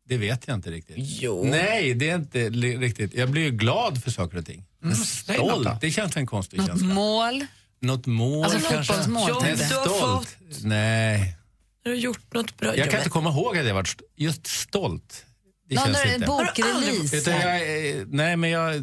det 0.10 0.18
vet 0.18 0.48
jag 0.48 0.56
inte 0.56 0.72
riktigt. 0.72 0.96
Jo. 1.00 1.44
Nej, 1.44 1.94
det 1.94 2.10
är 2.10 2.16
inte 2.16 2.50
riktigt. 2.50 3.14
Jag 3.14 3.30
blir 3.30 3.42
ju 3.44 3.52
glad 3.52 4.04
för 4.04 4.12
saker 4.12 4.38
och 4.38 4.46
ting. 4.46 4.66
Då. 4.84 4.96
stolt, 4.96 5.82
det 5.82 5.92
känns 5.92 6.18
en 6.18 6.28
konstig 6.28 6.58
Något 6.58 6.68
känsla. 6.68 6.88
mål? 6.88 7.46
Något 7.80 8.06
mål 8.06 8.46
Alltså 8.46 8.70
kanske? 8.70 8.94
fotbollsmål, 8.94 9.42
Nej, 9.44 9.52
har 9.52 9.86
stolt. 9.86 10.38
Nej. 10.64 11.37
Har 11.88 11.94
du 11.94 12.00
gjort 12.00 12.34
något 12.34 12.58
bra? 12.58 12.76
Jag 12.78 12.90
kan 12.90 13.00
inte 13.00 13.10
komma 13.10 13.30
ihåg 13.30 13.58
att 13.58 13.66
jag 13.68 13.74
varit 13.74 13.88
st- 13.88 14.04
just 14.16 14.48
stolt. 14.48 15.26
Det 15.70 15.76
Någon 15.76 15.86
känns 15.94 16.06
inte. 16.16 16.28
bokrelease? 16.28 17.18
Utan 17.18 17.34
jag, 17.34 17.56
eh, 17.90 18.04
nej, 18.08 18.38
men 18.38 18.50
jag, 18.50 18.74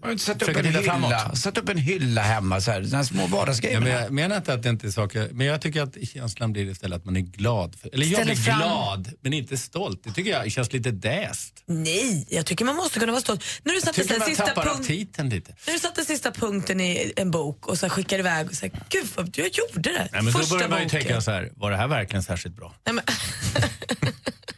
Har 0.00 0.06
du 0.08 0.12
inte 0.12 0.24
satt 0.24 0.42
upp 0.42 0.48
en 0.56 0.64
hylla? 0.64 0.82
framåt. 0.82 1.38
Satt 1.38 1.58
upp 1.58 1.68
en 1.68 1.78
hylla 1.78 2.22
hemma, 2.22 2.60
så 2.60 2.70
här, 2.70 2.84
såna 2.84 2.96
här 2.96 3.04
små 3.04 3.26
vardagsgrejer. 3.26 3.74
Ja, 3.74 3.80
men 3.80 3.90
jag 3.92 4.10
menar 4.12 4.36
inte 4.36 4.52
att 4.54 4.62
det 4.62 4.68
inte 4.68 4.86
är 4.86 4.90
saker, 4.90 5.28
men 5.32 5.46
jag 5.46 5.60
tycker 5.60 5.82
att 5.82 5.96
känslan 6.08 6.52
blir 6.52 6.70
istället 6.70 6.96
att 6.98 7.04
man 7.04 7.16
är 7.16 7.20
glad. 7.20 7.74
För, 7.80 7.94
eller 7.94 8.06
jag 8.06 8.24
blir 8.26 8.34
fram- 8.36 8.58
glad, 8.58 9.12
men 9.20 9.32
inte 9.32 9.56
stolt. 9.56 10.04
Det 10.04 10.12
tycker 10.12 10.30
jag 10.30 10.52
känns 10.52 10.72
lite 10.72 10.90
däst. 10.90 11.62
Nej, 11.66 12.26
jag 12.30 12.46
tycker 12.46 12.64
man 12.64 12.76
måste 12.76 13.00
kunna 13.00 13.12
vara 13.12 13.22
stolt. 13.22 13.44
När 13.62 13.74
du 13.74 13.80
satte 13.80 14.02
den 14.02 14.20
sista, 14.20 14.54
punkt, 14.54 14.88
när 15.66 15.72
du 15.72 15.78
satte 15.78 16.04
sista 16.04 16.30
punkten 16.30 16.80
i 16.80 17.12
en 17.16 17.30
bok 17.30 17.66
och 17.66 17.78
så 17.78 17.88
skickade 17.88 18.20
iväg 18.20 18.46
och 18.46 18.54
sa 18.54 18.66
gud 18.88 19.06
vad 19.16 19.30
jag 19.36 19.46
gjorde 19.52 19.92
det. 19.92 20.08
Nej, 20.12 20.22
men 20.22 20.24
då 20.24 20.38
Första 20.38 20.54
börjar 20.54 20.68
man 20.68 20.78
ju 20.78 20.84
boken. 20.84 21.00
tänka 21.00 21.20
så 21.20 21.30
här, 21.30 21.50
var 21.56 21.70
det 21.70 21.76
här 21.76 21.88
verkligen 21.88 22.22
särskilt 22.22 22.56
bra? 22.56 22.74
Nej, 22.86 22.94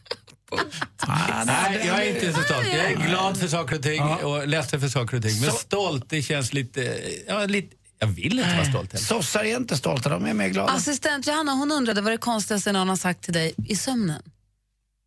Nej, 1.46 1.82
jag 1.86 2.06
är 2.06 2.14
inte 2.14 2.32
så 2.32 2.42
stolt. 2.42 2.66
Jag 2.72 2.92
är 2.92 2.96
glad 3.08 3.36
för 3.40 3.48
saker 3.48 3.76
och 3.76 3.82
ting 3.82 4.02
och 4.02 4.48
ledsen 4.48 4.80
för 4.80 4.88
saker 4.88 5.16
och 5.16 5.22
ting. 5.22 5.40
Men 5.40 5.50
Så- 5.50 5.56
stolt, 5.56 6.04
det 6.08 6.22
känns 6.22 6.52
lite... 6.52 7.00
Ja, 7.28 7.46
lite 7.46 7.76
jag 7.98 8.06
vill 8.06 8.38
inte 8.38 8.54
vara 8.56 8.64
stolt 8.64 8.92
heller. 8.92 9.04
Sossar 9.04 9.44
är 9.44 9.56
inte 9.56 9.76
stolta, 9.76 10.08
de 10.08 10.26
är 10.26 10.34
mer 10.34 10.48
glada. 10.48 10.72
Assistent 10.72 11.26
Johanna 11.26 11.52
hon 11.52 11.72
undrade 11.72 12.00
vad 12.00 12.12
det 12.12 12.16
konstigaste 12.18 12.72
någon 12.72 12.88
har 12.88 12.96
sagt 12.96 13.22
till 13.24 13.32
dig 13.34 13.54
i 13.66 13.76
sömnen. 13.76 14.22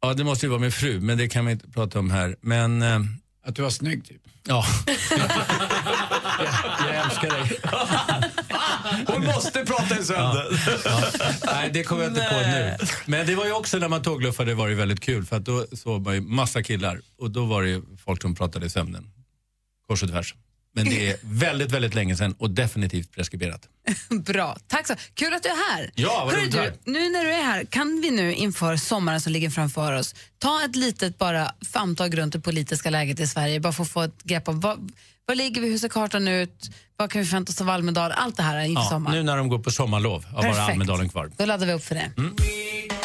Ja, 0.02 0.14
det 0.14 0.24
måste 0.24 0.46
ju 0.46 0.50
vara 0.50 0.60
min 0.60 0.72
fru, 0.72 1.00
men 1.00 1.18
det 1.18 1.28
kan 1.28 1.46
vi 1.46 1.52
inte 1.52 1.68
prata 1.70 2.00
om 2.00 2.12
här. 2.12 2.36
Men... 2.42 2.82
eh, 2.82 3.00
Att 3.46 3.56
du 3.56 3.62
var 3.62 3.70
snygg, 3.70 4.06
typ. 4.08 4.22
Ja. 4.48 4.66
jag, 5.10 5.30
jag 6.88 7.06
älskar 7.06 7.30
dig. 7.30 7.60
Hon 9.08 9.26
måste 9.26 9.66
prata 9.66 10.00
i. 10.00 10.04
Ja. 10.10 10.46
Nej, 11.46 11.70
det 11.74 11.84
kommer 11.84 12.04
jag 12.04 12.12
inte 12.12 12.28
på 12.30 12.36
nu. 12.36 12.78
Men 13.06 13.28
det 13.28 13.36
var 13.36 13.46
ju 13.46 13.52
också 13.52 13.78
när 13.78 13.88
man 13.88 14.02
tågluffade 14.02 14.54
var 14.54 14.70
det 14.70 14.76
väldigt 14.76 15.00
kul 15.00 15.26
för 15.26 15.36
att 15.36 15.46
då 15.46 15.66
såg 15.72 16.02
man 16.02 16.16
ju 16.16 16.22
massa 16.22 16.64
killar 16.64 17.02
och 17.18 17.32
då 17.32 17.46
var 17.46 17.64
det 17.64 17.70
ju 17.70 17.82
folk 18.06 18.22
som 18.22 18.36
pratade 18.36 18.66
i 18.66 18.70
sömnen. 18.70 19.12
Kors 19.88 20.04
och 20.04 20.10
tvärs. 20.10 20.36
Men 20.76 20.86
det 20.86 21.10
är 21.10 21.18
väldigt, 21.24 21.72
väldigt 21.72 21.94
länge 21.94 22.16
sedan 22.16 22.36
och 22.38 22.50
definitivt 22.50 23.12
preskriberat. 23.12 23.62
Bra, 24.10 24.58
tack 24.68 24.88
så 24.88 24.96
Kul 25.14 25.34
att 25.34 25.44
du 25.44 25.50
är 25.50 25.74
här. 25.74 25.92
Ja, 25.96 26.24
vad 26.26 26.52
du, 26.52 26.74
nu 26.92 27.10
när 27.10 27.24
du 27.24 27.32
är 27.32 27.44
här, 27.44 27.66
kan 27.66 28.02
vi 28.02 28.12
nu 28.12 28.34
inför 28.34 28.78
sommaren 28.78 29.22
som 29.22 29.32
ligger 29.32 29.50
framför 29.50 29.94
oss 29.94 30.16
ta 30.38 30.66
ett 30.66 30.76
litet 30.76 31.18
bara 31.18 31.52
famtag 31.72 32.18
runt 32.18 32.34
det 32.34 32.40
politiska 32.40 32.90
läget 32.90 33.20
i 33.20 33.28
Sverige, 33.28 33.60
bara 33.60 33.74
för 33.74 33.84
att 33.84 33.90
få 33.90 34.02
ett 34.02 34.24
grepp 34.24 34.48
om 34.48 34.60
vad, 34.60 34.92
var 35.26 35.36
ligger 35.36 35.62
vi, 35.62 35.70
hur 35.70 35.78
ser 35.78 35.90
kartan 35.90 36.28
ut, 36.28 36.70
vad 36.98 37.12
kan 37.12 37.22
vi 37.22 37.28
förvänta 37.28 37.50
oss 37.50 37.62
av 37.62 37.70
Almedal, 37.70 38.12
allt 38.12 38.38
det 38.38 38.44
här 38.44 38.64
inför 38.64 38.84
Ja, 38.84 38.90
sommaren. 38.90 39.18
nu 39.18 39.24
när 39.24 39.38
de 39.38 39.50
går 39.50 39.60
på 39.60 39.72
sommarlov 39.72 40.26
har 40.26 40.44
bara. 40.44 40.62
Almedalen 40.62 41.10
kvar. 41.10 41.32
Då 41.38 41.46
laddar 41.46 41.66
vi 41.68 41.74
upp 41.74 41.84
för 41.84 41.96
det. 41.96 42.12
UB40 42.18 43.03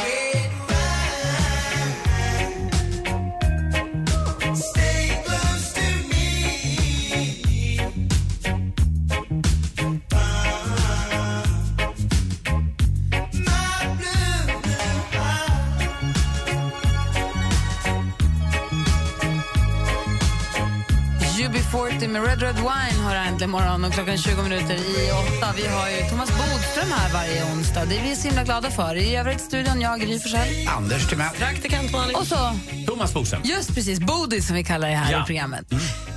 Red 22.27 22.43
Red 22.43 22.57
Wine 22.57 23.03
har 23.05 23.15
äntligen 23.17 23.51
morgon 23.51 23.85
och 23.85 23.93
klockan 23.93 24.13
är 24.15 24.19
20 24.19 24.43
minuter 24.43 24.75
i 24.75 25.11
åtta. 25.13 25.53
Vi 25.57 25.67
har 25.67 25.89
ju 25.89 25.97
Thomas 26.11 26.29
Bodström 26.29 26.89
här 26.99 27.13
varje 27.13 27.45
onsdag. 27.53 27.85
Det 27.85 27.97
är 27.99 28.03
vi 28.03 28.17
så 28.17 28.29
himla 28.29 28.45
glada 28.45 28.71
för. 28.71 28.95
I 28.97 29.17
övrigt 29.17 29.41
studion, 29.41 29.81
jag, 29.81 30.01
Gry 30.01 30.19
Forssell. 30.19 30.69
Anders 30.77 31.09
Timell. 31.09 31.29
Praktikant 31.39 31.93
Malin. 31.93 32.17
Och 32.17 32.27
så, 32.27 32.53
Thomas 32.87 33.15
Bodström. 33.15 33.43
just 33.45 33.75
precis, 33.75 34.01
Bodis 34.01 34.47
som 34.47 34.57
vi 34.57 34.65
kallar 34.65 34.89
det 34.89 34.95
här 34.97 35.13
Ja. 35.13 35.23
i 35.23 35.27
programmet. 35.27 35.67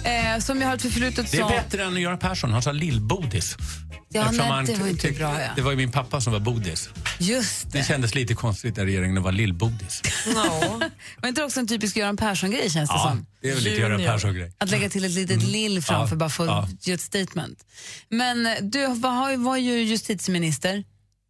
Eh, 0.04 0.40
som 0.40 0.62
jag 0.62 0.68
har 0.68 0.76
ett 0.76 0.82
förflutet 0.82 1.32
Det 1.32 1.38
är 1.38 1.42
som... 1.42 1.50
bättre 1.50 1.84
än 1.84 1.96
Göran 2.02 2.18
Persson, 2.18 2.52
han 2.52 2.62
sa 2.62 2.72
lillbodis. 2.72 3.58
Ja, 4.14 4.22
Eftersom 4.26 4.48
nej, 4.48 4.66
det 4.66 4.76
var 4.82 4.88
inte 4.88 5.02
tyckte- 5.02 5.20
bra, 5.20 5.42
ja. 5.42 5.48
Det 5.56 5.62
var 5.62 5.72
ju 5.72 5.78
min 5.78 5.92
pappa 5.92 6.22
som 6.22 6.34
var 6.34 6.40
bodis. 6.40 6.90
Just 7.20 7.72
Det 7.72 7.78
det. 7.78 7.84
kändes 7.86 8.16
lite 8.16 8.34
konstigt 8.34 8.78
när 8.78 8.86
regeringen 8.86 9.24
var 9.24 9.32
lillbodis. 9.32 10.02
Var 11.22 11.28
inte 11.30 11.42
det 11.42 11.46
också 11.46 11.60
en 11.60 11.68
typisk 11.68 11.96
Göran 11.98 12.18
Persson-grej 12.18 12.70
känns 12.70 12.90
det 12.90 12.96
Ja, 12.96 13.04
som? 13.10 13.26
det 13.42 13.50
är 13.50 13.56
väl 13.56 13.64
lite 13.64 13.76
Göran. 13.82 14.00
Persson-grej. 14.04 14.52
Att 14.58 14.70
lägga 14.70 14.90
till 14.90 15.06
ett 15.06 15.12
litet 15.12 15.44
lill 15.44 15.82
framför 15.84 16.16
Ja, 16.16 16.20
bara 16.20 16.30
för 16.30 16.46
ja. 16.46 16.64
att 16.64 16.88
ge 16.88 16.94
ett 16.94 17.02
statement. 17.02 17.66
Men 18.10 18.46
eh, 18.46 18.54
du 18.62 18.88
var, 18.88 19.38
var 19.38 19.58
ju 19.58 19.82
justitieminister 19.84 20.84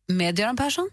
med 0.08 0.40
Göran 0.40 0.58
Persson. 0.58 0.90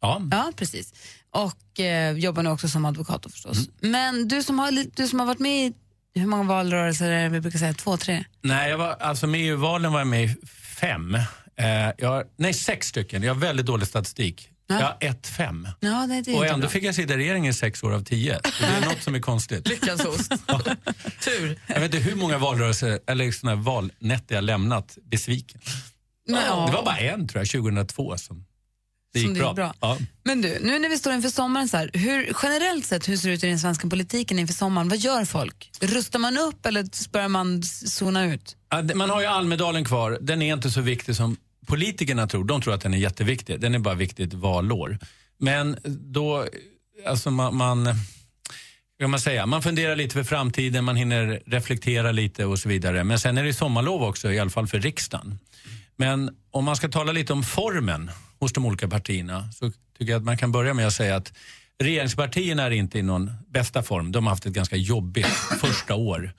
Ja. 0.00 0.22
Ja, 0.30 0.52
precis. 0.56 0.92
Och 1.30 1.80
eh, 1.80 2.12
jobbar 2.18 2.42
nu 2.42 2.50
också 2.50 2.68
som 2.68 2.84
advokat 2.84 3.26
förstås. 3.32 3.56
Mm. 3.58 3.70
Men 3.92 4.28
du 4.28 4.42
som, 4.42 4.58
har, 4.58 4.96
du 4.96 5.08
som 5.08 5.18
har 5.20 5.26
varit 5.26 5.38
med 5.38 5.66
i, 5.66 5.72
hur 6.20 6.26
många 6.26 6.42
valrörelser 6.42 7.10
är 7.10 7.22
det 7.22 7.28
vi 7.28 7.40
brukar 7.40 7.58
säga? 7.58 7.74
Två, 7.74 7.96
tre? 7.96 8.24
Nej, 8.42 8.70
jag 8.70 8.78
var, 8.78 8.96
alltså 9.00 9.26
med 9.26 9.40
EU-valen 9.40 9.92
var 9.92 10.00
jag 10.00 10.06
med 10.06 10.24
i 10.24 10.36
fem. 10.80 11.14
Eh, 11.56 11.90
jag, 11.98 12.24
nej, 12.36 12.54
sex 12.54 12.86
stycken. 12.88 13.22
Jag 13.22 13.34
har 13.34 13.40
väldigt 13.40 13.66
dålig 13.66 13.88
statistik. 13.88 14.48
Jag 14.66 14.76
har 14.76 14.96
ett 15.00 15.26
fem. 15.26 15.68
Ja, 15.80 16.06
det, 16.06 16.20
det 16.22 16.34
Och 16.34 16.46
ändå 16.46 16.58
bra. 16.58 16.68
fick 16.68 16.84
jag 16.84 16.94
sitta 16.94 17.14
i 17.14 17.16
regeringen 17.16 17.50
i 17.50 17.54
sex 17.54 17.82
år 17.82 17.92
av 17.94 18.04
tio. 18.04 18.40
Det 18.60 18.64
är 18.66 18.80
något 18.88 19.02
som 19.02 19.14
är 19.14 19.20
konstigt. 19.20 19.68
Lyckans 19.68 20.04
ost. 20.04 20.32
Tur. 21.24 21.58
Jag 21.66 21.80
vet 21.80 21.94
inte 21.94 21.98
hur 22.10 22.16
många 22.16 22.38
valrörelser 22.38 23.00
eller 23.06 23.32
såna 23.32 23.54
valnätter 23.54 24.34
jag 24.34 24.44
lämnat 24.44 24.98
besviken. 25.10 25.60
Men, 26.28 26.40
ja. 26.46 26.66
Det 26.66 26.72
var 26.72 26.84
bara 26.84 26.96
en 26.98 27.28
tror 27.28 27.40
jag, 27.40 27.48
2002 27.50 28.18
som 28.18 28.44
det 29.12 29.18
gick 29.18 29.26
Som 29.28 29.34
det 29.34 29.40
bra. 29.40 29.48
gick 29.48 29.56
bra. 29.56 29.74
Ja. 29.80 29.98
Men 30.24 30.42
du, 30.42 30.58
nu 30.60 30.78
när 30.78 30.88
vi 30.88 30.98
står 30.98 31.12
inför 31.12 31.28
sommaren, 31.28 31.68
så 31.68 31.76
här, 31.76 31.90
hur, 31.92 32.32
generellt 32.42 32.86
sett, 32.86 33.08
hur 33.08 33.16
ser 33.16 33.28
det 33.28 33.34
ut 33.34 33.44
i 33.44 33.48
den 33.48 33.58
svenska 33.58 33.88
politiken 33.88 34.38
inför 34.38 34.54
sommaren? 34.54 34.88
Vad 34.88 34.98
gör 34.98 35.24
folk? 35.24 35.70
Rustar 35.80 36.18
man 36.18 36.38
upp 36.38 36.66
eller 36.66 37.10
börjar 37.12 37.28
man 37.28 37.62
zona 37.62 38.24
ut? 38.34 38.56
Man 38.94 39.10
har 39.10 39.20
ju 39.20 39.26
Almedalen 39.26 39.84
kvar. 39.84 40.18
Den 40.20 40.42
är 40.42 40.54
inte 40.54 40.70
så 40.70 40.80
viktig 40.80 41.16
som 41.16 41.36
politikerna 41.66 42.26
tror. 42.26 42.44
De 42.44 42.62
tror 42.62 42.74
att 42.74 42.80
den 42.80 42.94
är 42.94 42.98
jätteviktig. 42.98 43.60
Den 43.60 43.74
är 43.74 43.78
bara 43.78 43.94
viktig 43.94 44.26
ett 44.26 44.34
valår. 44.34 44.98
Men 45.38 45.76
då, 45.84 46.46
alltså 47.06 47.30
man, 47.30 47.56
man 47.56 47.94
kan 49.00 49.10
man 49.10 49.20
säga? 49.20 49.46
Man 49.46 49.62
funderar 49.62 49.96
lite 49.96 50.14
för 50.14 50.24
framtiden, 50.24 50.84
man 50.84 50.96
hinner 50.96 51.42
reflektera 51.46 52.12
lite 52.12 52.44
och 52.44 52.58
så 52.58 52.68
vidare. 52.68 53.04
Men 53.04 53.20
sen 53.20 53.38
är 53.38 53.44
det 53.44 53.54
sommarlov 53.54 54.02
också, 54.02 54.32
i 54.32 54.38
alla 54.38 54.50
fall 54.50 54.66
för 54.66 54.80
riksdagen. 54.80 55.38
Men 56.02 56.36
om 56.50 56.64
man 56.64 56.76
ska 56.76 56.88
tala 56.88 57.12
lite 57.12 57.32
om 57.32 57.42
formen 57.42 58.10
hos 58.38 58.52
de 58.52 58.66
olika 58.66 58.88
partierna 58.88 59.52
så 59.52 59.70
tycker 59.70 60.12
jag 60.12 60.18
att 60.18 60.24
man 60.24 60.36
kan 60.36 60.52
börja 60.52 60.74
med 60.74 60.86
att 60.86 60.92
säga 60.92 61.16
att 61.16 61.32
regeringspartierna 61.78 62.62
är 62.62 62.70
inte 62.70 62.98
i 62.98 63.02
någon 63.02 63.32
bästa 63.48 63.82
form. 63.82 64.12
De 64.12 64.24
har 64.26 64.30
haft 64.30 64.46
ett 64.46 64.52
ganska 64.52 64.76
jobbigt 64.76 65.26
första 65.60 65.94
år. 65.94 66.32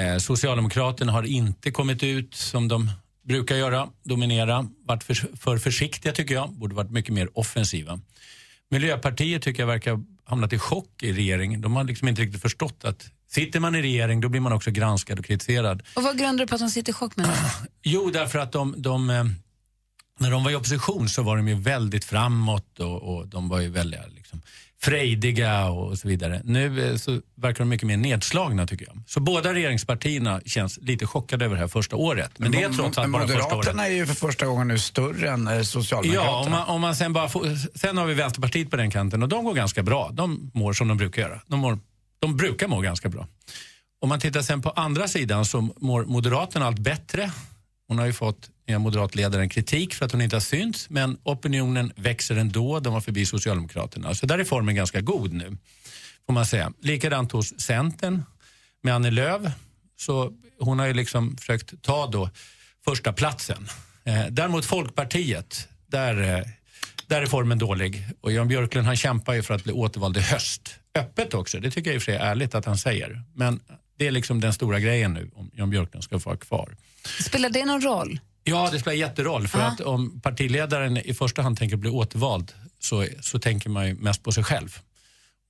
Eh, 0.00 0.18
Socialdemokraterna 0.18 1.12
har 1.12 1.22
inte 1.22 1.70
kommit 1.70 2.02
ut 2.02 2.34
som 2.34 2.68
de 2.68 2.90
brukar 3.24 3.56
göra, 3.56 3.88
dominera, 4.02 4.68
varit 4.86 5.04
för, 5.04 5.14
för 5.36 5.58
försiktiga 5.58 6.12
tycker 6.12 6.34
jag, 6.34 6.52
borde 6.52 6.74
varit 6.74 6.90
mycket 6.90 7.14
mer 7.14 7.38
offensiva. 7.38 8.00
Miljöpartiet 8.70 9.42
tycker 9.42 9.62
jag 9.62 9.66
verkar 9.66 10.04
hamnat 10.26 10.52
i 10.52 10.58
chock 10.58 11.02
i 11.02 11.12
regeringen. 11.12 11.60
De 11.60 11.76
har 11.76 11.84
liksom 11.84 12.08
inte 12.08 12.22
riktigt 12.22 12.42
förstått 12.42 12.84
att 12.84 13.10
sitter 13.28 13.60
man 13.60 13.74
i 13.74 13.82
regering 13.82 14.20
då 14.20 14.28
blir 14.28 14.40
man 14.40 14.52
också 14.52 14.70
granskad 14.70 15.18
och 15.18 15.24
kritiserad. 15.24 15.82
Och 15.94 16.02
vad 16.02 16.18
grundar 16.18 16.44
du 16.44 16.48
på 16.48 16.54
att 16.54 16.60
de 16.60 16.70
sitter 16.70 16.90
i 16.90 16.94
chock 16.94 17.16
med? 17.16 17.30
Jo, 17.82 18.10
därför 18.10 18.38
att 18.38 18.52
de, 18.52 18.74
de 18.76 19.10
eh, 19.10 19.24
när 20.18 20.30
de 20.30 20.44
var 20.44 20.50
i 20.50 20.54
opposition 20.54 21.08
så 21.08 21.22
var 21.22 21.36
de 21.36 21.48
ju 21.48 21.54
väldigt 21.54 22.04
framåt 22.04 22.80
och, 22.80 23.16
och 23.16 23.28
de 23.28 23.48
var 23.48 23.60
ju 23.60 23.68
väldigt 23.68 24.00
liksom, 24.14 24.42
frejdiga 24.82 25.68
och 25.68 25.98
så 25.98 26.08
vidare. 26.08 26.40
Nu 26.44 26.90
eh, 26.90 26.96
så 26.96 27.20
verkar 27.34 27.58
de 27.58 27.68
mycket 27.68 27.86
mer 27.86 27.96
nedslagna 27.96 28.66
tycker 28.66 28.86
jag. 28.86 29.02
Så 29.06 29.20
båda 29.20 29.54
regeringspartierna 29.54 30.40
känns 30.46 30.78
lite 30.82 31.06
chockade 31.06 31.44
över 31.44 31.54
det 31.54 31.60
här 31.60 31.68
första 31.68 31.96
året. 31.96 32.30
Men 32.36 32.52
det 32.52 32.62
är 32.62 32.68
trots 32.68 32.98
allt 32.98 33.12
bara 33.12 33.22
första 33.22 33.36
året. 33.36 33.50
Moderaterna 33.50 33.86
är 33.86 33.92
ju 33.92 34.06
för 34.06 34.14
första 34.14 34.46
gången 34.46 34.68
nu 34.68 34.78
större 34.78 35.30
än 35.30 35.48
eh, 35.48 35.62
Socialdemokraterna. 35.62 36.32
Ja, 36.32 36.44
om 36.44 36.50
man, 36.50 36.68
om 36.68 36.80
man 36.80 36.96
sen 36.96 37.12
bara 37.12 37.28
får, 37.28 37.78
sen 37.78 37.96
har 37.96 38.06
vi 38.06 38.14
Vänsterpartiet 38.14 38.70
på 38.70 38.76
den 38.76 38.90
kanten 38.90 39.22
och 39.22 39.28
de 39.28 39.44
går 39.44 39.54
ganska 39.54 39.82
bra. 39.82 40.10
De 40.12 40.50
mår 40.54 40.72
som 40.72 40.88
de 40.88 40.96
brukar 40.96 41.22
göra. 41.22 41.40
De, 41.46 41.60
mår, 41.60 41.78
de 42.18 42.36
brukar 42.36 42.68
må 42.68 42.80
ganska 42.80 43.08
bra. 43.08 43.26
Om 44.00 44.08
man 44.08 44.20
tittar 44.20 44.42
sen 44.42 44.62
på 44.62 44.70
andra 44.70 45.08
sidan 45.08 45.44
så 45.44 45.68
mår 45.76 46.04
Moderaterna 46.04 46.66
allt 46.66 46.78
bättre. 46.78 47.30
Hon 47.88 47.98
har 47.98 48.06
ju 48.06 48.12
fått 48.12 48.50
nya 48.66 48.78
moderatledaren 48.78 49.48
kritik 49.48 49.94
för 49.94 50.04
att 50.04 50.12
hon 50.12 50.22
inte 50.22 50.36
har 50.36 50.40
synts 50.40 50.90
men 50.90 51.18
opinionen 51.22 51.92
växer 51.96 52.36
ändå. 52.36 52.80
De 52.80 52.92
var 52.92 53.00
förbi 53.00 53.26
Socialdemokraterna. 53.26 54.14
Så 54.14 54.26
där 54.26 54.38
är 54.38 54.44
formen 54.44 54.74
ganska 54.74 55.00
god 55.00 55.32
nu. 55.32 55.56
Får 56.26 56.32
man 56.32 56.46
säga. 56.46 56.72
Likadant 56.82 57.32
hos 57.32 57.60
Centern 57.60 58.22
med 58.82 58.94
Annie 58.94 59.10
Lööf. 59.10 59.42
Så 59.96 60.32
hon 60.60 60.78
har 60.78 60.86
ju 60.86 60.94
liksom 60.94 61.36
försökt 61.36 61.82
ta 61.82 62.06
då 62.06 62.30
första 62.84 63.12
platsen. 63.12 63.68
Eh, 64.04 64.26
däremot 64.30 64.64
Folkpartiet, 64.64 65.68
där, 65.86 66.22
eh, 66.22 66.44
där 67.06 67.22
är 67.22 67.26
formen 67.26 67.58
dålig. 67.58 68.04
Och 68.20 68.32
Jan 68.32 68.48
Björklund 68.48 68.86
han 68.86 68.96
kämpar 68.96 69.34
ju 69.34 69.42
för 69.42 69.54
att 69.54 69.64
bli 69.64 69.72
återvald 69.72 70.16
i 70.16 70.20
höst. 70.20 70.74
Öppet 70.94 71.34
också, 71.34 71.60
det 71.60 71.70
tycker 71.70 71.90
jag 71.90 71.94
i 71.94 71.98
och 71.98 72.02
för 72.02 72.12
sig 72.12 72.20
är 72.20 72.30
ärligt 72.30 72.54
att 72.54 72.64
han 72.64 72.78
säger. 72.78 73.22
Men 73.34 73.60
det 73.98 74.06
är 74.06 74.10
liksom 74.10 74.40
den 74.40 74.52
stora 74.52 74.80
grejen 74.80 75.14
nu 75.14 75.30
om 75.34 75.50
Jan 75.54 75.70
Björklund 75.70 76.04
ska 76.04 76.20
få 76.20 76.30
vara 76.30 76.38
kvar. 76.38 76.76
Spelar 77.20 77.50
det 77.50 77.64
någon 77.64 77.80
roll? 77.80 78.20
Ja, 78.48 78.68
det 78.72 78.78
spelar 78.80 78.96
jätteroll. 78.96 79.48
För 79.48 79.60
att 79.60 79.80
om 79.80 80.20
partiledaren 80.20 80.96
i 80.96 81.14
första 81.14 81.42
hand 81.42 81.58
tänker 81.58 81.76
bli 81.76 81.90
återvald 81.90 82.52
så, 82.78 83.06
så 83.20 83.38
tänker 83.38 83.70
man 83.70 83.86
ju 83.86 83.94
mest 83.94 84.22
på 84.22 84.32
sig 84.32 84.44
själv. 84.44 84.78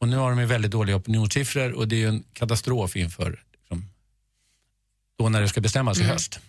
Och 0.01 0.09
nu 0.09 0.17
har 0.17 0.31
de 0.31 0.41
ju 0.41 0.47
väldigt 0.47 0.71
dåliga 0.71 0.97
opinionssiffror 0.97 1.73
och 1.73 1.89
det 1.89 1.97
är 1.97 2.01
ju 2.01 2.09
en 2.09 2.25
katastrof 2.33 2.97
inför 2.97 3.43
liksom, 3.53 3.85
då 5.19 5.29
när 5.29 5.41
det 5.41 5.49
ska 5.49 5.61
bestämmas 5.61 5.97
Mm. 5.99 6.09
i 6.09 6.13
höst. 6.13 6.41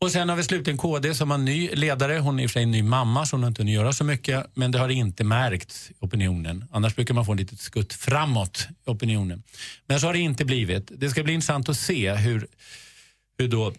Och 0.00 0.12
sen 0.12 0.28
har 0.28 0.36
vi 0.36 0.42
slutligen 0.44 0.78
KD 0.78 1.14
som 1.14 1.30
har 1.30 1.38
ny 1.38 1.68
ledare. 1.72 2.18
Hon 2.18 2.38
är 2.38 2.42
i 2.42 2.46
och 2.46 2.50
för 2.50 2.52
sig 2.52 2.62
en 2.62 2.70
ny 2.70 2.82
mamma 2.82 3.26
så 3.26 3.36
hon 3.36 3.42
har 3.42 3.48
inte 3.48 3.62
hunnit 3.62 3.74
göra 3.74 3.92
så 3.92 4.04
mycket. 4.04 4.46
Men 4.54 4.70
det 4.72 4.78
har 4.78 4.88
inte 4.88 5.24
märkts 5.24 5.90
i 5.90 5.94
opinionen. 6.00 6.64
Annars 6.70 6.94
brukar 6.94 7.14
man 7.14 7.26
få 7.26 7.32
en 7.32 7.38
litet 7.38 7.60
skutt 7.60 7.92
framåt 7.92 8.68
i 8.86 8.90
opinionen. 8.90 9.42
Men 9.86 10.00
så 10.00 10.06
har 10.06 10.12
det 10.12 10.18
inte 10.18 10.44
blivit. 10.44 10.90
Det 10.96 11.10
ska 11.10 11.22
bli 11.22 11.32
intressant 11.32 11.68
att 11.68 11.76
se 11.76 12.14
hur, 12.14 12.46
hur 13.38 13.48
då 13.48 13.72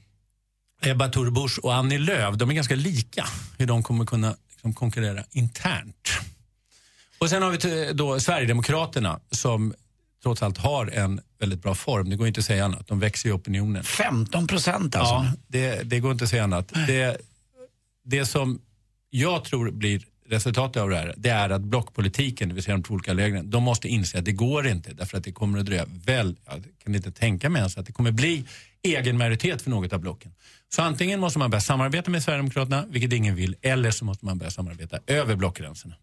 Ebba 0.82 1.10
Thor 1.10 1.30
Busch 1.30 1.60
och 1.64 1.76
Annie 1.76 1.98
Lööf, 1.98 2.36
de 2.36 2.50
är 2.50 2.54
ganska 2.54 2.76
lika. 2.76 3.26
Hur 3.58 3.66
de 3.66 3.84
kommer 3.84 4.06
kunna 4.06 4.36
liksom, 4.50 4.74
konkurrera 4.74 5.24
internt. 5.32 6.10
Och 7.18 7.30
sen 7.30 7.42
har 7.42 7.52
vi 7.52 7.94
då 7.94 8.20
Sverigedemokraterna 8.20 9.20
som 9.32 9.74
trots 10.24 10.44
allt 10.44 10.58
har 10.58 10.88
en 10.88 11.22
väldigt 11.40 11.62
bra 11.62 11.76
form. 11.76 12.10
Det 12.10 12.16
går 12.16 12.28
inte 12.28 12.40
att 12.40 12.46
säga 12.46 12.66
annat. 12.66 12.88
De 12.88 13.00
växer 13.00 13.30
i 13.30 13.32
opinionen. 13.32 13.84
15 13.84 14.48
procent 14.48 14.96
alltså? 14.96 15.14
Ja, 15.14 15.32
det, 15.48 15.84
det 15.84 16.00
går 16.00 16.12
inte 16.12 16.24
att 16.24 16.30
säga 16.30 16.44
annat. 16.44 16.74
Det, 16.88 17.18
det 18.04 18.26
som 18.26 18.62
jag 19.10 19.44
tror 19.44 19.72
blir 19.72 20.04
resultatet 20.30 20.82
av 20.82 20.90
det 20.90 20.96
här, 20.96 21.14
det 21.18 21.30
är 21.30 21.50
att 21.50 21.62
blockpolitiken, 21.62 22.50
det 22.50 22.56
vill 22.56 22.64
säga 22.64 22.78
de 22.78 22.84
två 22.84 22.94
olika 22.94 23.14
lägren, 23.14 23.50
de 23.50 23.64
måste 23.64 23.88
inse 23.88 24.20
att 24.20 24.26
det 24.26 24.32
går 24.32 24.68
inte 24.68 24.94
därför 24.94 25.18
att 25.18 25.24
det 25.24 25.32
kommer 25.32 25.60
att 25.60 25.66
dröja 25.66 25.86
väl, 26.06 26.36
jag 26.46 26.64
kan 26.84 26.96
inte 26.96 27.12
tänka 27.12 27.50
mig 27.50 27.60
ens 27.60 27.78
att 27.78 27.86
det 27.86 27.92
kommer 27.92 28.12
bli 28.12 28.44
egen 28.84 29.18
majoritet 29.18 29.62
för 29.62 29.70
något 29.70 29.94
av 29.94 30.00
blocken. 30.00 30.32
Så 30.76 30.82
antingen 30.82 31.20
måste 31.20 31.40
man 31.40 31.50
börja 31.50 31.62
samarbeta 31.62 32.12
med 32.12 32.24
Sverigedemokraterna, 32.24 32.86
vilket 32.90 33.14
ingen 33.14 33.36
vill, 33.36 33.56
eller 33.62 33.92
så 33.92 34.06
måste 34.06 34.26
man 34.26 34.38
börja 34.38 34.52
samarbeta 34.52 35.00
över 35.08 35.36
blockgränserna. 35.36 35.96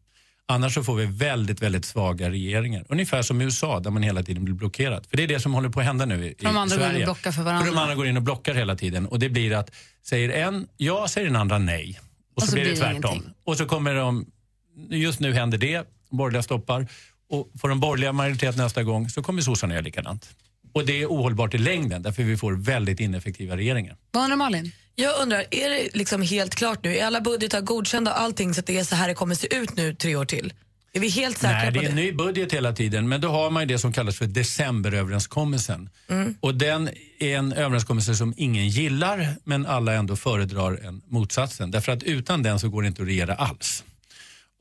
Annars 0.48 0.74
så 0.74 0.84
får 0.84 0.94
vi 0.94 1.06
väldigt, 1.06 1.62
väldigt 1.62 1.84
svaga 1.84 2.30
regeringar. 2.30 2.84
Ungefär 2.88 3.22
som 3.22 3.40
i 3.40 3.44
USA 3.44 3.80
där 3.80 3.90
man 3.90 4.02
hela 4.02 4.22
tiden 4.22 4.44
blir 4.44 4.54
blockerad. 4.54 5.06
För 5.06 5.16
det 5.16 5.22
är 5.22 5.26
det 5.28 5.40
som 5.40 5.54
håller 5.54 5.68
på 5.68 5.80
att 5.80 5.86
hända 5.86 6.06
nu 6.06 6.26
i, 6.26 6.28
i 6.28 6.34
För 6.38 6.44
de 6.44 6.56
andra 6.56 6.76
går 6.76 6.84
in 6.84 6.88
och 6.88 6.92
Sverige. 6.92 7.04
blockar 7.04 7.32
för 7.32 7.32
För 7.32 7.42
varandra. 7.42 7.70
de 7.70 7.78
andra 7.78 7.94
går 7.94 8.06
in 8.06 8.16
och 8.16 8.22
blockar 8.22 8.54
hela 8.54 8.76
tiden. 8.76 9.06
Och 9.06 9.18
det 9.18 9.28
blir 9.28 9.52
att 9.52 9.70
säger 10.02 10.28
en 10.28 10.66
ja, 10.76 11.08
säger 11.08 11.26
den 11.26 11.36
andra 11.36 11.58
nej. 11.58 12.00
Och, 12.34 12.42
så, 12.42 12.52
blir 12.52 12.64
det 12.64 12.76
tvärtom. 12.76 13.12
ingenting. 13.12 13.34
Och 13.44 13.56
så 13.56 13.66
kommer 13.66 13.94
de, 13.94 14.26
just 14.90 15.20
nu 15.20 15.32
händer 15.32 15.58
det, 15.58 15.86
borgerliga 16.10 16.42
stoppar. 16.42 16.86
Och 17.30 17.50
får 17.60 17.68
de 17.68 17.80
borgerliga 17.80 18.12
majoritet 18.12 18.56
nästa 18.56 18.82
gång 18.82 19.08
så 19.08 19.22
kommer 19.22 19.42
sossarna 19.42 19.74
göra 19.74 19.84
likadant. 19.84 20.28
Och 20.72 20.86
det 20.86 21.02
är 21.02 21.06
ohållbart 21.06 21.54
i 21.54 21.58
längden 21.58 22.02
därför 22.02 22.22
vi 22.22 22.36
får 22.36 22.52
väldigt 22.52 23.00
ineffektiva 23.00 23.56
regeringar. 23.56 23.96
Vad 24.10 24.22
undrar 24.22 24.36
Malin? 24.36 24.72
Jag 24.94 25.22
undrar, 25.22 25.44
är 25.50 25.70
det 25.70 25.88
liksom 25.94 26.22
helt 26.22 26.54
klart 26.54 26.84
nu? 26.84 26.96
Är 26.96 27.06
alla 27.06 27.20
budgetar 27.20 27.60
godkända 27.60 28.12
och 28.12 28.20
allting 28.20 28.54
så 28.54 28.60
att 28.60 28.66
det 28.66 28.78
är 28.78 28.84
så 28.84 28.94
här 28.94 29.08
det 29.08 29.14
kommer 29.14 29.34
se 29.34 29.56
ut 29.56 29.76
nu 29.76 29.94
tre 29.94 30.16
år 30.16 30.24
till? 30.24 30.52
Är 30.96 31.00
vi 31.00 31.08
helt 31.08 31.38
säkra 31.38 31.56
Nej, 31.56 31.72
på 31.72 31.78
det 31.80 31.86
är 31.86 31.90
en 31.90 31.96
det? 31.96 32.02
ny 32.02 32.12
budget 32.12 32.52
hela 32.52 32.72
tiden, 32.72 33.08
men 33.08 33.20
då 33.20 33.28
har 33.28 33.50
man 33.50 33.62
ju 33.62 33.66
det 33.66 33.78
som 33.78 33.92
kallas 33.92 34.18
för 34.18 34.26
decemberöverenskommelsen. 34.26 35.88
Mm. 36.08 36.34
Och 36.40 36.54
den 36.54 36.88
är 37.18 37.36
en 37.36 37.52
överenskommelse 37.52 38.14
som 38.14 38.34
ingen 38.36 38.68
gillar, 38.68 39.28
men 39.44 39.66
alla 39.66 39.92
ändå 39.92 40.16
föredrar 40.16 40.80
en 40.86 41.02
motsatsen. 41.08 41.70
Därför 41.70 41.92
att 41.92 42.02
utan 42.02 42.42
den 42.42 42.60
så 42.60 42.68
går 42.68 42.82
det 42.82 42.88
inte 42.88 43.02
att 43.02 43.08
regera 43.08 43.34
alls. 43.34 43.84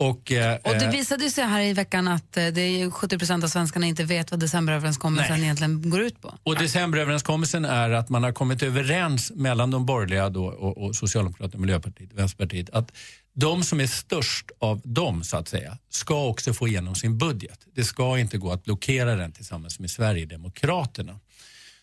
Och, 0.09 0.31
eh, 0.31 0.55
Och 0.63 0.73
det 0.73 0.85
eh, 0.85 0.91
visade 0.91 1.29
sig 1.29 1.43
här 1.43 1.61
i 1.61 1.73
veckan 1.73 2.07
att 2.07 2.37
eh, 2.37 2.47
det 2.47 2.61
är 2.61 2.77
ju 2.77 2.89
70% 2.89 3.43
av 3.43 3.47
svenskarna 3.47 3.85
inte 3.85 4.03
vet 4.03 4.31
vad 4.31 4.39
decemberöverenskommelsen 4.39 5.35
Nej. 5.35 5.43
egentligen 5.43 5.89
går 5.89 6.01
ut 6.01 6.21
på. 6.21 6.37
Och 6.43 6.55
decemberöverenskommelsen 6.55 7.65
är 7.65 7.89
att 7.89 8.09
man 8.09 8.23
har 8.23 8.31
kommit 8.31 8.63
överens 8.63 9.31
mellan 9.35 9.71
de 9.71 9.85
borgerliga 9.85 10.29
då 10.29 10.45
och, 10.45 10.77
och 10.77 10.95
Socialdemokraterna, 10.95 11.61
Miljöpartiet 11.61 12.11
och 12.11 12.19
Vänsterpartiet 12.19 12.69
att 12.69 12.91
de 13.35 13.63
som 13.63 13.79
är 13.79 13.87
störst 13.87 14.51
av 14.59 14.81
dem 14.83 15.23
så 15.23 15.37
att 15.37 15.47
säga 15.47 15.77
ska 15.89 16.25
också 16.25 16.53
få 16.53 16.67
igenom 16.67 16.95
sin 16.95 17.17
budget. 17.17 17.59
Det 17.75 17.83
ska 17.83 18.19
inte 18.19 18.37
gå 18.37 18.51
att 18.51 18.63
blockera 18.63 19.15
den 19.15 19.31
tillsammans 19.31 19.79
med 19.79 19.89
Sverigedemokraterna. 19.89 21.19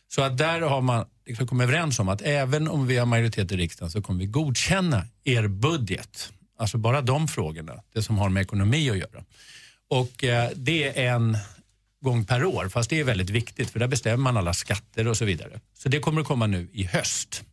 Så 0.09 0.23
att 0.23 0.39
där 0.39 0.61
har 0.61 0.81
man 0.81 1.07
liksom 1.27 1.47
kommit 1.47 1.65
överens 1.65 1.99
om 1.99 2.09
att 2.09 2.23
även 2.23 2.69
om 2.69 2.87
vi 2.87 2.97
har 2.97 3.07
majoritet 3.07 3.53
i 3.53 3.57
riksdagen 3.57 3.91
så 3.91 4.03
kommer 4.03 4.21
vi 4.21 4.27
godkänna 4.27 5.07
er 5.25 5.49
budget. 5.49 6.33
Alltså 6.61 6.79
bara 6.79 7.01
de 7.01 7.29
frågorna, 7.29 7.83
det 7.93 8.03
som 8.03 8.19
har 8.19 8.29
med 8.29 8.41
ekonomi 8.41 8.91
att 8.91 8.99
göra. 8.99 9.25
Och 9.89 10.25
eh, 10.25 10.51
det 10.55 10.99
är 10.99 11.15
en 11.15 11.37
gång 12.01 12.25
per 12.25 12.45
år, 12.45 12.69
fast 12.69 12.91
det 12.91 13.01
är 13.01 13.05
väldigt 13.05 13.31
viktigt 13.31 13.71
för 13.71 13.79
där 13.79 13.87
bestämmer 13.89 14.17
man 14.17 14.37
alla 14.37 14.55
skatter 14.55 15.07
och 15.09 15.17
så 15.17 15.25
vidare. 15.25 15.61
Så 15.75 15.89
det 15.89 15.99
kommer 15.99 16.21
att 16.21 16.27
komma 16.27 16.47
nu 16.47 16.69
i 16.73 16.85
höst. 16.85 17.45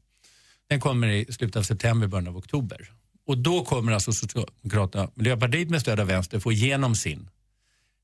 Den 0.69 0.79
kommer 0.79 1.07
i 1.07 1.25
slutet 1.33 1.55
av 1.55 1.63
september, 1.63 2.07
början 2.07 2.27
av 2.27 2.37
oktober. 2.37 2.91
Och 3.27 3.37
då 3.37 3.65
kommer 3.65 3.91
alltså 3.91 4.11
Socialdemokraterna 4.13 5.09
Miljöpartiet 5.15 5.69
med 5.69 5.81
stöd 5.81 5.99
av 5.99 6.07
vänster 6.07 6.39
få 6.39 6.51
igenom 6.51 6.95
sin. 6.95 7.29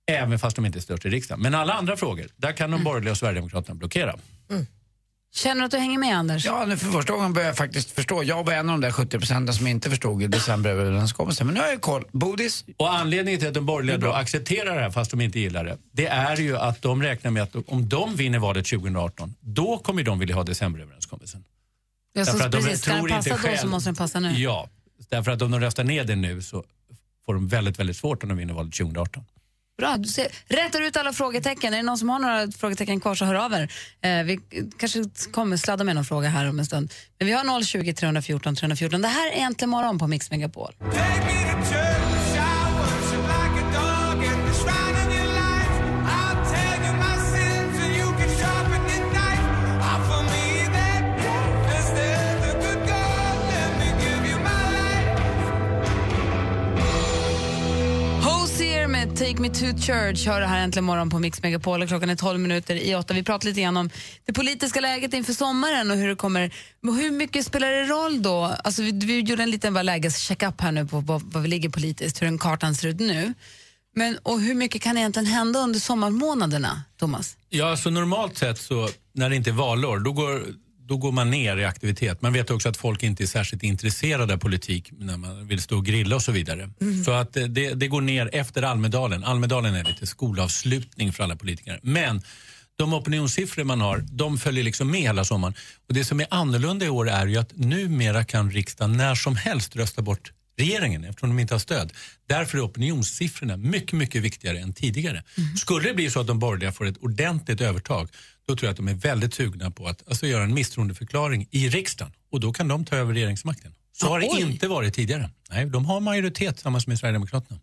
Även 0.08 0.40
fast 0.40 0.56
de 0.56 0.66
inte 0.66 0.80
är 0.80 0.82
störst 0.82 1.06
i 1.06 1.10
riksdagen. 1.10 1.42
Men 1.42 1.56
alla 1.56 1.74
andra 1.74 1.98
frågor, 1.98 2.28
där 2.36 2.52
kan 2.52 2.72
de 2.72 2.84
borgerliga 2.84 3.12
och 3.12 3.18
Sverigedemokraterna 3.18 3.76
blockera. 3.76 4.16
Mm. 4.50 4.66
Känner 5.36 5.62
du 5.62 5.66
att 5.66 5.72
du 5.72 5.78
hänger 5.78 5.98
med 5.98 6.18
Anders? 6.18 6.46
Ja, 6.46 6.66
nu 6.66 6.78
för 6.78 6.92
första 6.92 7.14
gången 7.14 7.34
börjar 7.34 7.48
jag 7.48 7.58
faktiskt 7.58 7.92
förstå. 7.92 8.24
Jag 8.24 8.44
var 8.44 8.54
en 8.54 8.70
av 8.70 8.80
de 8.80 8.82
där 8.82 8.92
70 8.92 9.20
procenten 9.20 9.56
som 9.56 9.68
inte 9.68 9.90
förstod 9.90 10.30
decemberöverenskommelsen. 10.30 11.48
Men 11.48 11.54
nu 11.54 11.62
har 11.62 11.68
jag 11.68 11.82
koll. 11.82 12.06
Bodis? 12.12 12.66
Och 12.78 12.94
anledningen 12.94 13.40
till 13.40 13.48
att 13.48 13.54
de 13.54 13.66
borgerliga 13.66 13.98
då 13.98 14.14
accepterar 14.14 14.76
det 14.76 14.82
här 14.82 14.92
fast 14.92 15.12
de 15.12 15.22
inte 15.22 15.40
gillar 15.40 15.64
det, 15.64 15.78
det 15.92 16.06
är 16.08 16.38
ju 16.38 16.58
att 16.58 16.82
de 16.82 17.04
räknar 17.04 17.32
med 17.32 17.44
att 17.44 17.56
om 17.68 17.90
de 17.90 18.16
vinner 18.16 18.40
valet 18.40 18.66
2018, 18.66 19.36
då 19.40 19.78
kommer 19.78 20.04
de 20.04 20.20
vilja 20.20 20.36
ha 20.36 20.44
decemberöverenskommelsen. 20.44 21.44
Ja, 22.14 22.26
så 22.26 22.32
Därför 22.32 22.46
att 22.46 22.52
de 22.52 22.58
precis, 22.58 22.82
ska 22.82 22.92
den 22.92 23.00
tror 23.00 23.10
passa 23.10 23.30
inte 23.30 23.52
då 23.52 23.58
så 23.58 23.68
måste 23.68 23.88
den 23.88 23.96
passa 23.96 24.20
nu. 24.20 24.32
Ja, 24.32 24.70
därför 25.10 25.32
att 25.32 25.42
om 25.42 25.52
de 25.52 25.60
röstar 25.60 25.84
ner 25.84 26.04
det 26.04 26.16
nu 26.16 26.42
så 26.42 26.64
får 27.26 27.34
de 27.34 27.48
väldigt, 27.48 27.80
väldigt 27.80 27.98
svårt 27.98 28.24
om 28.24 28.30
de 28.30 28.38
vinner 28.38 28.54
valet 28.54 28.74
2018. 28.74 29.26
Bra, 29.78 29.98
du 29.98 30.10
ser, 30.10 30.28
rätar 30.48 30.82
ut 30.82 30.98
alla 30.98 31.14
frågetecken. 31.14 31.74
Är 31.74 31.78
det 31.78 31.84
någon 31.84 31.98
som 31.98 32.10
har 32.10 32.20
några 32.20 32.52
frågetecken 32.52 33.00
kvar 33.00 33.16
så 33.16 33.26
hör 33.26 33.36
av 33.36 33.54
er. 33.54 33.72
Eh, 34.02 34.24
vi 34.24 34.40
kanske 34.78 35.04
kommer 35.32 35.58
sladda 35.58 35.84
med 35.84 35.96
någon 35.96 36.06
fråga 36.06 36.30
här 36.30 36.50
om 36.50 36.60
en 36.60 36.66
stund. 36.66 36.94
Men 37.20 37.28
vi 37.28 37.34
har 37.34 37.64
020 37.64 37.94
314 37.94 38.56
314. 38.56 39.02
Det 39.02 39.08
här 39.08 39.32
är 39.32 39.46
Äntligen 39.46 39.70
morgon 39.70 40.00
på 40.00 40.08
Mix 40.08 40.32
Megapol. 40.32 40.76
Hosier 40.80 41.93
Take 59.10 59.42
Me 59.42 59.50
To 59.50 59.78
Church 59.78 60.28
hör 60.28 60.42
det 60.42 60.48
här 60.48 60.64
äntligen 60.64 60.86
morgon 60.86 61.10
på 61.10 61.20
Mix 61.20 61.44
Megapol 61.44 61.82
och 61.82 61.88
klockan 61.88 62.10
är 62.10 62.16
12 62.16 62.40
minuter 62.40 62.76
i 62.76 62.96
åtta. 62.96 63.14
Vi 63.14 63.24
pratar 63.24 63.48
lite 63.48 63.62
grann 63.62 63.78
om 63.78 63.90
det 64.26 64.34
politiska 64.34 64.82
läget 64.82 65.14
inför 65.14 65.34
sommaren 65.34 65.92
och 65.92 65.98
hur 65.98 66.08
det 66.08 66.16
kommer, 66.16 66.52
hur 66.82 67.12
mycket 67.12 67.46
spelar 67.46 67.72
det 67.72 67.84
roll 67.84 68.22
då? 68.22 68.56
Alltså 68.64 68.82
vi, 68.82 68.92
vi 68.92 69.20
gjorde 69.20 69.44
en 69.44 69.52
liten 69.52 69.74
lägescheckup 69.74 70.62
här 70.62 70.72
nu 70.72 70.88
på 70.88 71.00
vad, 71.00 71.42
vi 71.42 71.48
ligger 71.48 71.70
politiskt, 71.70 72.22
hur 72.22 72.26
den 72.26 72.38
kartan 72.38 72.76
ser 72.76 72.88
ut 72.88 73.00
nu. 73.00 73.34
Men, 73.96 74.18
och 74.24 74.40
hur 74.40 74.56
mycket 74.56 74.82
kan 74.82 74.98
egentligen 74.98 75.26
hända 75.26 75.60
under 75.60 75.80
sommarmånaderna, 75.80 76.84
Thomas? 77.00 77.38
Ja, 77.50 77.72
alltså 77.72 77.90
normalt 77.90 78.38
sett 78.38 78.58
så 78.58 78.90
när 79.14 79.30
det 79.30 79.36
inte 79.36 79.50
är 79.50 79.54
valår, 79.54 80.00
då 80.00 80.12
går, 80.12 80.46
då 80.86 80.98
går 80.98 81.12
man 81.12 81.32
ner 81.32 81.58
i 81.58 81.66
aktivitet. 81.66 82.22
Man 82.22 82.34
vet 82.34 82.52
också 82.52 82.70
att 82.70 82.78
folk 82.78 83.04
inte 83.04 83.24
är 83.24 83.28
särskilt 83.28 83.64
intresserade 83.64 84.34
av 84.34 84.38
politik 84.38 84.90
när 84.92 85.18
man 85.18 85.48
vill 85.48 85.62
stå 85.62 85.78
och 85.78 85.86
grilla 85.86 86.16
och 86.16 86.22
så 86.22 86.32
vidare. 86.32 86.70
Så 87.06 87.12
att 87.12 87.38
eh, 87.38 87.44
det, 87.44 87.74
det 87.74 87.88
går 87.88 88.02
ner 88.02 88.30
efter 88.34 88.64
Almedalen. 88.64 89.24
Almedalen 89.24 89.76
är 89.76 89.84
lite 89.84 90.08
skolavslutning 90.08 91.14
för 91.14 91.24
alla 91.24 91.36
politiker. 91.36 91.80
Men 91.84 92.22
de 92.76 92.94
opinionssiffror 92.94 93.64
man 93.64 93.82
har, 93.82 93.98
de 93.98 94.38
följer 94.38 94.64
liksom 94.64 94.92
med 94.92 95.02
hela 95.02 95.26
sommaren. 95.26 95.54
Och 95.88 95.94
det 95.94 96.04
som 96.04 96.20
är 96.20 96.28
annorlunda 96.30 96.86
i 96.86 96.90
år 96.90 97.10
är 97.10 97.28
ju 97.28 97.38
att 97.38 97.58
numera 97.58 98.24
kan 98.24 98.52
riksdagen 98.52 98.98
när 98.98 99.16
som 99.16 99.36
helst 99.36 99.76
rösta 99.76 100.02
bort 100.02 100.32
regeringen 100.58 101.04
eftersom 101.04 101.30
de 101.30 101.40
inte 101.40 101.54
har 101.54 101.60
stöd. 101.60 101.94
Därför 102.28 102.58
är 102.58 102.66
opinionssiffrorna 102.66 103.58
mycket, 103.58 103.94
mycket 103.94 104.22
viktigare 104.22 104.60
än 104.60 104.74
tidigare. 104.74 105.24
Skulle 105.58 105.88
det 105.88 105.94
bli 105.94 106.10
så 106.10 106.20
att 106.20 106.28
de 106.28 106.40
borgerliga 106.40 106.72
får 106.72 106.86
ett 106.86 106.98
ordentligt 106.98 107.62
övertag 107.62 108.10
då 108.48 108.56
tror 108.56 108.68
jag 108.68 108.72
att 108.72 108.78
de 108.78 108.88
är 108.88 108.94
väldigt 108.94 109.34
sugna 109.34 109.72
på 109.72 109.88
att 109.88 110.04
alltså, 110.08 110.28
göra 110.28 110.44
en 110.44 110.54
misstroendeförklaring 110.54 111.48
i 111.52 111.70
riksdagen 111.70 112.14
och 112.32 112.40
då 112.40 112.54
kan 112.54 112.68
de 112.68 112.86
ta 112.86 112.96
över 112.96 113.14
regeringsmakten. 113.14 113.76
Så 113.94 114.06
Ah, 114.06 114.10
har 114.10 114.20
det 114.20 114.26
inte 114.26 114.68
varit 114.68 114.94
tidigare. 114.94 115.30
Nej, 115.50 115.66
de 115.66 115.86
har 115.86 116.00
majoritet 116.00 116.56
tillsammans 116.56 116.88
med 116.88 117.00
Sverigedemokraterna. 117.00 117.60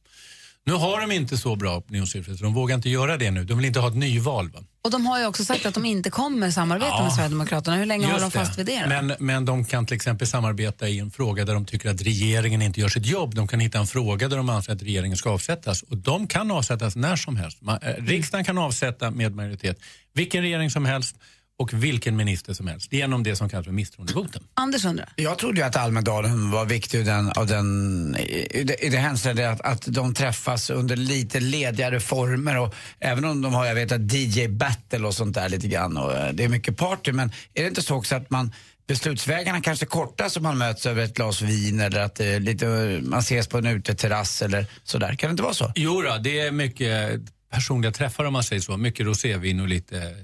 Nu 0.66 0.72
har 0.72 1.00
de 1.00 1.12
inte 1.12 1.36
så 1.36 1.56
bra 1.56 1.76
opinionssiffror 1.76 2.34
så 2.34 2.44
de 2.44 2.54
vågar 2.54 2.74
inte 2.76 2.88
göra 2.90 3.16
det 3.16 3.30
nu. 3.30 3.44
De 3.44 3.56
vill 3.58 3.66
inte 3.66 3.80
ha 3.80 3.88
ett 3.88 3.96
nyval. 3.96 4.50
Va? 4.50 4.60
Och 4.84 4.90
de 4.90 5.06
har 5.06 5.18
ju 5.20 5.26
också 5.26 5.44
sagt 5.44 5.66
att 5.66 5.74
de 5.74 5.84
inte 5.84 6.10
kommer 6.10 6.50
samarbeta 6.50 6.88
Ja. 6.90 7.02
med 7.02 7.12
Sverigedemokraterna. 7.12 7.76
Hur 7.76 7.86
länge 7.86 8.06
håller 8.06 8.20
de 8.20 8.30
fast 8.30 8.58
vid 8.58 8.66
det? 8.66 8.80
då? 8.82 8.88
Men, 8.88 9.12
men 9.18 9.44
de 9.44 9.64
kan 9.64 9.86
till 9.86 9.96
exempel 9.96 10.26
samarbeta 10.26 10.88
i 10.88 10.98
en 10.98 11.10
fråga 11.10 11.44
där 11.44 11.54
de 11.54 11.64
tycker 11.64 11.90
att 11.90 12.02
regeringen 12.02 12.62
inte 12.62 12.80
gör 12.80 12.88
sitt 12.88 13.06
jobb. 13.06 13.34
De 13.34 13.48
kan 13.48 13.60
hitta 13.60 13.78
en 13.78 13.86
fråga 13.86 14.28
där 14.28 14.36
de 14.36 14.48
anser 14.50 14.72
att 14.72 14.82
regeringen 14.82 15.16
ska 15.16 15.30
avsättas. 15.30 15.82
Och 15.82 15.96
de 15.96 16.26
kan 16.26 16.50
avsättas 16.50 16.96
när 16.96 17.16
som 17.16 17.36
helst. 17.36 17.62
Man, 17.62 17.78
eh, 17.82 18.04
riksdagen 18.04 18.44
kan 18.44 18.58
avsätta 18.58 19.10
med 19.10 19.34
majoritet 19.34 19.78
vilken 20.14 20.42
regering 20.42 20.70
som 20.70 20.84
helst 20.84 21.16
och 21.60 21.72
vilken 21.72 22.16
minister 22.16 22.52
som 22.54 22.66
helst 22.66 22.92
genom 22.92 23.22
det 23.22 23.36
som 23.36 23.48
kallas 23.48 23.66
för 23.66 23.72
misstroendevotum. 23.72 24.42
Anders 24.54 24.84
undrar. 24.84 25.08
Jag 25.16 25.38
trodde 25.38 25.60
ju 25.60 25.66
att 25.66 25.76
Almedalen 25.76 26.50
var 26.50 26.64
viktig 26.64 26.98
i 26.98 27.02
den, 27.02 27.30
av 27.30 27.46
den, 27.46 28.16
i 28.50 28.62
det, 28.64 28.84
i 28.84 28.88
det 28.88 28.98
hänseende 28.98 29.50
att, 29.50 29.60
att 29.60 29.84
de 29.86 30.14
träffas 30.14 30.70
under 30.70 30.96
lite 30.96 31.40
ledigare 31.40 32.00
former 32.00 32.58
och 32.58 32.74
även 33.00 33.24
om 33.24 33.42
de 33.42 33.54
har, 33.54 33.66
jag 33.66 33.74
vet 33.74 33.92
att 33.92 34.12
DJ 34.12 34.48
battle 34.48 35.06
och 35.06 35.14
sånt 35.14 35.34
där 35.34 35.48
lite 35.48 35.68
grann 35.68 35.96
och 35.96 36.12
eh, 36.12 36.32
det 36.32 36.44
är 36.44 36.48
mycket 36.48 36.76
party 36.76 37.12
men 37.12 37.32
är 37.54 37.62
det 37.62 37.68
inte 37.68 37.82
så 37.82 37.96
också 37.96 38.16
att 38.16 38.30
man 38.30 38.52
beslutsvägarna 38.86 39.60
kanske 39.60 39.86
korta 39.86 40.30
så 40.30 40.40
man 40.40 40.58
möts 40.58 40.86
över 40.86 41.02
ett 41.02 41.14
glas 41.14 41.42
vin 41.42 41.80
eller 41.80 42.00
att 42.00 42.20
eh, 42.20 42.40
lite, 42.40 42.66
man 43.02 43.18
ses 43.18 43.48
på 43.48 43.58
en 43.58 43.66
uteterrass 43.66 44.42
eller 44.42 44.66
sådär. 44.84 45.14
Kan 45.14 45.28
det 45.28 45.30
inte 45.30 45.42
vara 45.42 45.54
så? 45.54 45.72
Jo 45.74 46.02
då, 46.02 46.16
det 46.22 46.40
är 46.40 46.50
mycket 46.50 47.20
personliga 47.52 47.92
träffar 47.92 48.24
om 48.24 48.32
man 48.32 48.44
säger 48.44 48.62
så. 48.62 48.76
Mycket 48.76 49.06
rosévin 49.06 49.60
och 49.60 49.68
lite 49.68 50.14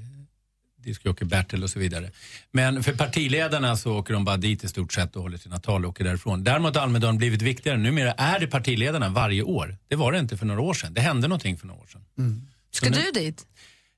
discjockey-battle 0.87 1.63
och 1.63 1.71
så 1.71 1.79
vidare. 1.79 2.11
Men 2.53 2.83
för 2.83 2.93
partiledarna 2.93 3.77
så 3.77 3.99
åker 3.99 4.15
de 4.15 4.25
bara 4.25 4.37
dit 4.37 4.65
i 4.65 4.69
stort 4.69 4.93
sett 4.93 5.17
och 5.17 5.23
håller 5.23 5.39
sina 5.39 5.59
tal 5.59 5.85
och 5.85 5.91
åker 5.91 6.05
därifrån. 6.05 6.45
Däremot 6.45 6.77
har 6.77 6.83
Almedalen 6.83 7.19
blivit 7.19 7.43
viktigare. 7.43 7.77
Numera 7.77 8.13
är 8.13 8.41
det 8.41 8.47
partiledarna 8.47 9.09
varje 9.09 9.43
år. 9.43 9.77
Det 9.89 9.97
var 9.97 10.13
det 10.13 10.19
inte 10.19 10.37
för 10.37 10.47
några 10.47 10.61
år 10.61 10.75
sedan. 10.75 10.95
Det 10.95 11.01
hände 11.01 11.29
någonting 11.29 11.57
för 11.59 11.67
några 11.67 11.81
år 11.81 11.87
sedan. 11.87 12.03
Ska 12.71 12.91
du 12.91 13.11
dit? 13.15 13.47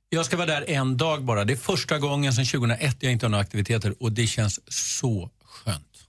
Jag 0.09 0.27
ska 0.27 0.37
vara 0.37 0.46
där 0.46 0.70
en 0.70 0.96
dag 0.96 1.24
bara. 1.24 1.44
Det 1.44 1.53
är 1.53 1.57
första 1.57 1.98
gången 1.98 2.33
sedan 2.33 2.44
2001 2.44 2.96
jag 3.01 3.12
inte 3.12 3.27
har 3.27 3.31
några 3.31 3.42
aktiviteter 3.42 3.94
och 4.01 4.12
det 4.12 4.27
känns 4.27 4.61
så 4.72 5.31
skönt. 5.44 6.08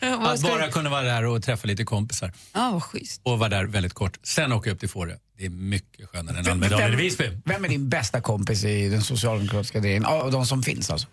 Att 0.00 0.42
bara 0.42 0.68
kunna 0.70 0.90
vara 0.90 1.02
där 1.02 1.24
och 1.24 1.42
träffa 1.42 1.66
lite 1.66 1.84
kompisar. 1.84 2.32
Ja, 2.54 2.70
vad 2.72 2.82
schysst. 2.82 3.20
Och 3.24 3.38
vara 3.38 3.48
där 3.48 3.64
väldigt 3.64 3.92
kort. 3.94 4.18
Sen 4.22 4.52
åka 4.52 4.70
upp 4.70 4.80
till 4.80 4.88
Fårö. 4.88 5.14
Det 5.38 5.44
är 5.46 5.50
mycket 5.50 6.08
skönare 6.08 6.38
än 6.38 6.48
Almedalen 6.48 6.92
i 6.92 6.96
Visby. 6.96 7.24
Vem 7.44 7.64
är 7.64 7.68
din 7.68 7.88
bästa 7.88 8.20
kompis 8.20 8.64
i 8.64 8.88
den 8.88 9.02
socialdemokratiska 9.02 9.78
regeringen? 9.80 10.04
Av 10.06 10.30
de 10.32 10.46
som 10.46 10.62
finns 10.62 10.90
alltså? 10.90 11.08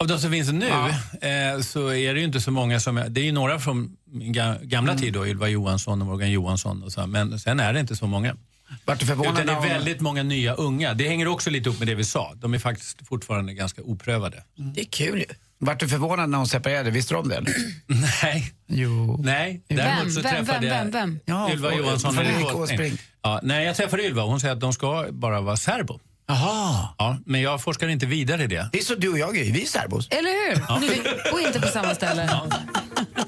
Av 0.00 0.06
de 0.08 0.18
som 0.18 0.30
finns 0.32 0.52
nu 0.52 0.68
eh, 0.68 1.60
så 1.60 1.92
är 1.92 2.14
det 2.14 2.20
ju 2.20 2.26
inte 2.26 2.40
så 2.40 2.50
många 2.50 2.80
som... 2.80 3.04
Det 3.08 3.20
är 3.20 3.24
ju 3.24 3.32
några 3.32 3.58
från 3.60 3.96
min 4.06 4.34
ga- 4.34 4.64
gamla 4.64 4.92
Mm. 4.92 5.02
tid 5.02 5.12
då, 5.12 5.26
Ylva 5.26 5.48
Johansson 5.48 6.00
och 6.00 6.06
Morgan 6.06 6.30
Johansson 6.30 6.82
och 6.82 6.92
så, 6.92 7.06
men 7.06 7.40
sen 7.40 7.60
är 7.60 7.72
det 7.72 7.80
inte 7.80 7.96
så 7.96 8.06
många. 8.06 8.36
Vart 8.84 9.02
Utan 9.02 9.18
det 9.46 9.52
är 9.52 9.68
väldigt 9.68 10.00
många 10.00 10.22
nya 10.22 10.54
unga. 10.54 10.94
Det 10.94 11.08
hänger 11.08 11.28
också 11.28 11.50
lite 11.50 11.70
upp 11.70 11.78
med 11.78 11.88
det 11.88 11.94
vi 11.94 12.04
sa. 12.04 12.34
De 12.34 12.54
är 12.54 12.58
faktiskt 12.58 13.06
fortfarande 13.08 13.54
ganska 13.54 13.82
oprövade. 13.82 14.42
Det 14.74 14.80
är 14.80 14.84
kul 14.84 15.18
ju. 15.18 15.26
Vart 15.60 15.80
du 15.80 15.88
förvånad 15.88 16.30
när 16.30 16.38
hon 16.38 16.46
separerade? 16.46 16.90
Visste 16.90 17.14
du 17.14 17.18
om 17.18 17.28
det? 17.28 17.44
Nej. 18.22 18.52
Jo. 18.66 19.20
Nej. 19.24 19.62
Vem, 19.68 19.76
Däremot 19.76 20.12
så 20.12 20.20
vem, 20.20 20.30
träffade 20.46 20.66
vem, 20.68 20.76
jag 20.76 20.84
vem, 20.84 20.90
vem? 20.90 21.20
Ja, 21.24 21.50
Ylva 21.52 21.74
Johansson. 21.74 22.18
Erik 22.18 22.54
Åsbrink. 22.54 23.00
Ja, 23.22 23.40
nej, 23.42 23.66
jag 23.66 23.76
träffade 23.76 24.02
Ylva 24.06 24.22
och 24.22 24.30
hon 24.30 24.40
säger 24.40 24.54
att 24.54 24.60
de 24.60 24.72
ska 24.72 25.06
bara 25.10 25.40
vara 25.40 25.56
serbo. 25.56 26.00
Jaha. 26.28 26.88
Ja, 26.98 27.18
men 27.26 27.40
jag 27.40 27.62
forskar 27.62 27.88
inte 27.88 28.06
vidare 28.06 28.44
i 28.44 28.46
det. 28.46 28.68
Det 28.72 28.78
är 28.78 28.82
så 28.82 28.94
du 28.94 29.08
och 29.08 29.18
jag 29.18 29.36
är, 29.38 29.52
vi 29.52 29.62
är 29.62 29.66
särbos. 29.66 30.08
Eller 30.08 30.50
hur? 30.54 30.64
Ja. 30.68 30.78
Ni- 30.78 31.32
Och 31.32 31.40
inte 31.40 31.60
på 31.60 31.68
samma 31.68 31.94
ställe. 31.94 32.30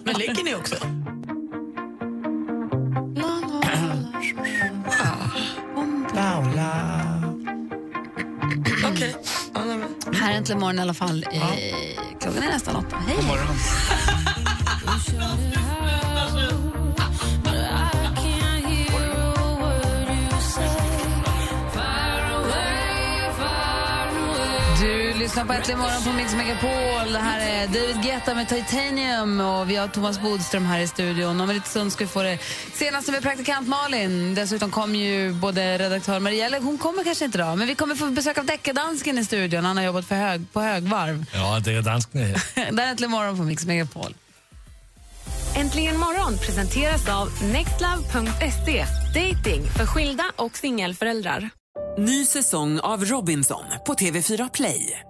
Men 0.04 0.14
ligger 0.14 0.44
ni 0.44 0.54
också? 0.54 0.76
Här 10.12 10.32
är 10.32 10.36
Äntligen 10.36 10.60
morgon 10.60 10.78
i 10.78 10.82
alla 10.82 10.94
fall. 10.94 11.26
Eh, 11.32 11.40
klockan 12.20 12.42
är 12.42 12.48
nästan 12.48 12.76
åtta. 12.76 12.96
Hej, 13.06 13.16
God 13.16 13.26
morgon. 13.26 13.56
lyssnar 25.30 25.44
på 25.44 25.52
Äntligen 25.52 25.80
morgon 25.80 26.02
på 26.04 26.12
Mix 26.12 26.34
Megapol. 26.34 27.12
Det 27.12 27.18
här 27.18 27.40
är 27.40 27.66
David 27.66 28.02
Guetta 28.02 28.34
med 28.34 28.48
Titanium 28.48 29.40
och 29.40 29.70
vi 29.70 29.76
har 29.76 29.88
Thomas 29.88 30.20
Bodström 30.20 30.66
här 30.66 30.80
i 30.80 30.86
studion. 30.86 31.40
Om 31.40 31.50
en 31.50 31.54
liten 31.54 31.70
stund 31.70 31.92
ska 31.92 32.04
vi 32.04 32.10
få 32.10 32.22
det 32.22 32.38
senaste 32.74 33.12
med 33.12 33.22
praktikant 33.22 33.68
Malin. 33.68 34.34
Dessutom 34.34 34.70
kommer 34.70 34.98
ju 34.98 35.32
både 35.32 35.78
redaktör 35.78 36.20
Maria, 36.20 36.46
eller 36.46 36.60
hon 36.60 36.78
kommer 36.78 37.04
kanske 37.04 37.24
inte 37.24 37.38
idag, 37.38 37.58
men 37.58 37.66
vi 37.66 37.74
kommer 37.74 37.94
få 37.94 38.06
besök 38.06 38.38
av 38.38 38.44
deckardansken 38.44 39.18
i 39.18 39.24
studion. 39.24 39.64
Han 39.64 39.76
har 39.76 39.84
jobbat 39.84 40.04
för 40.04 40.14
hög, 40.14 40.52
på 40.52 40.60
högvarv. 40.60 41.24
Ja, 41.34 41.60
det 41.64 41.72
är 41.72 41.82
dansken 41.82 42.20
här. 42.20 42.42
Det 42.72 42.82
här 42.82 42.86
är 42.86 42.90
Äntligen 42.90 43.10
morgon 43.10 43.36
på 43.36 43.42
Mix 43.42 43.66
Megapol. 43.66 44.14
Äntligen 45.56 45.98
morgon 45.98 46.38
presenteras 46.38 47.08
av 47.08 47.28
nextlove.se. 47.42 48.84
Dating 49.14 49.64
för 49.76 49.86
skilda 49.86 50.24
och 50.36 50.56
singelföräldrar. 50.56 51.50
Ny 51.98 52.26
säsong 52.26 52.80
av 52.80 53.04
Robinson 53.04 53.64
på 53.86 53.94
TV4 53.94 54.50
Play. 54.54 55.09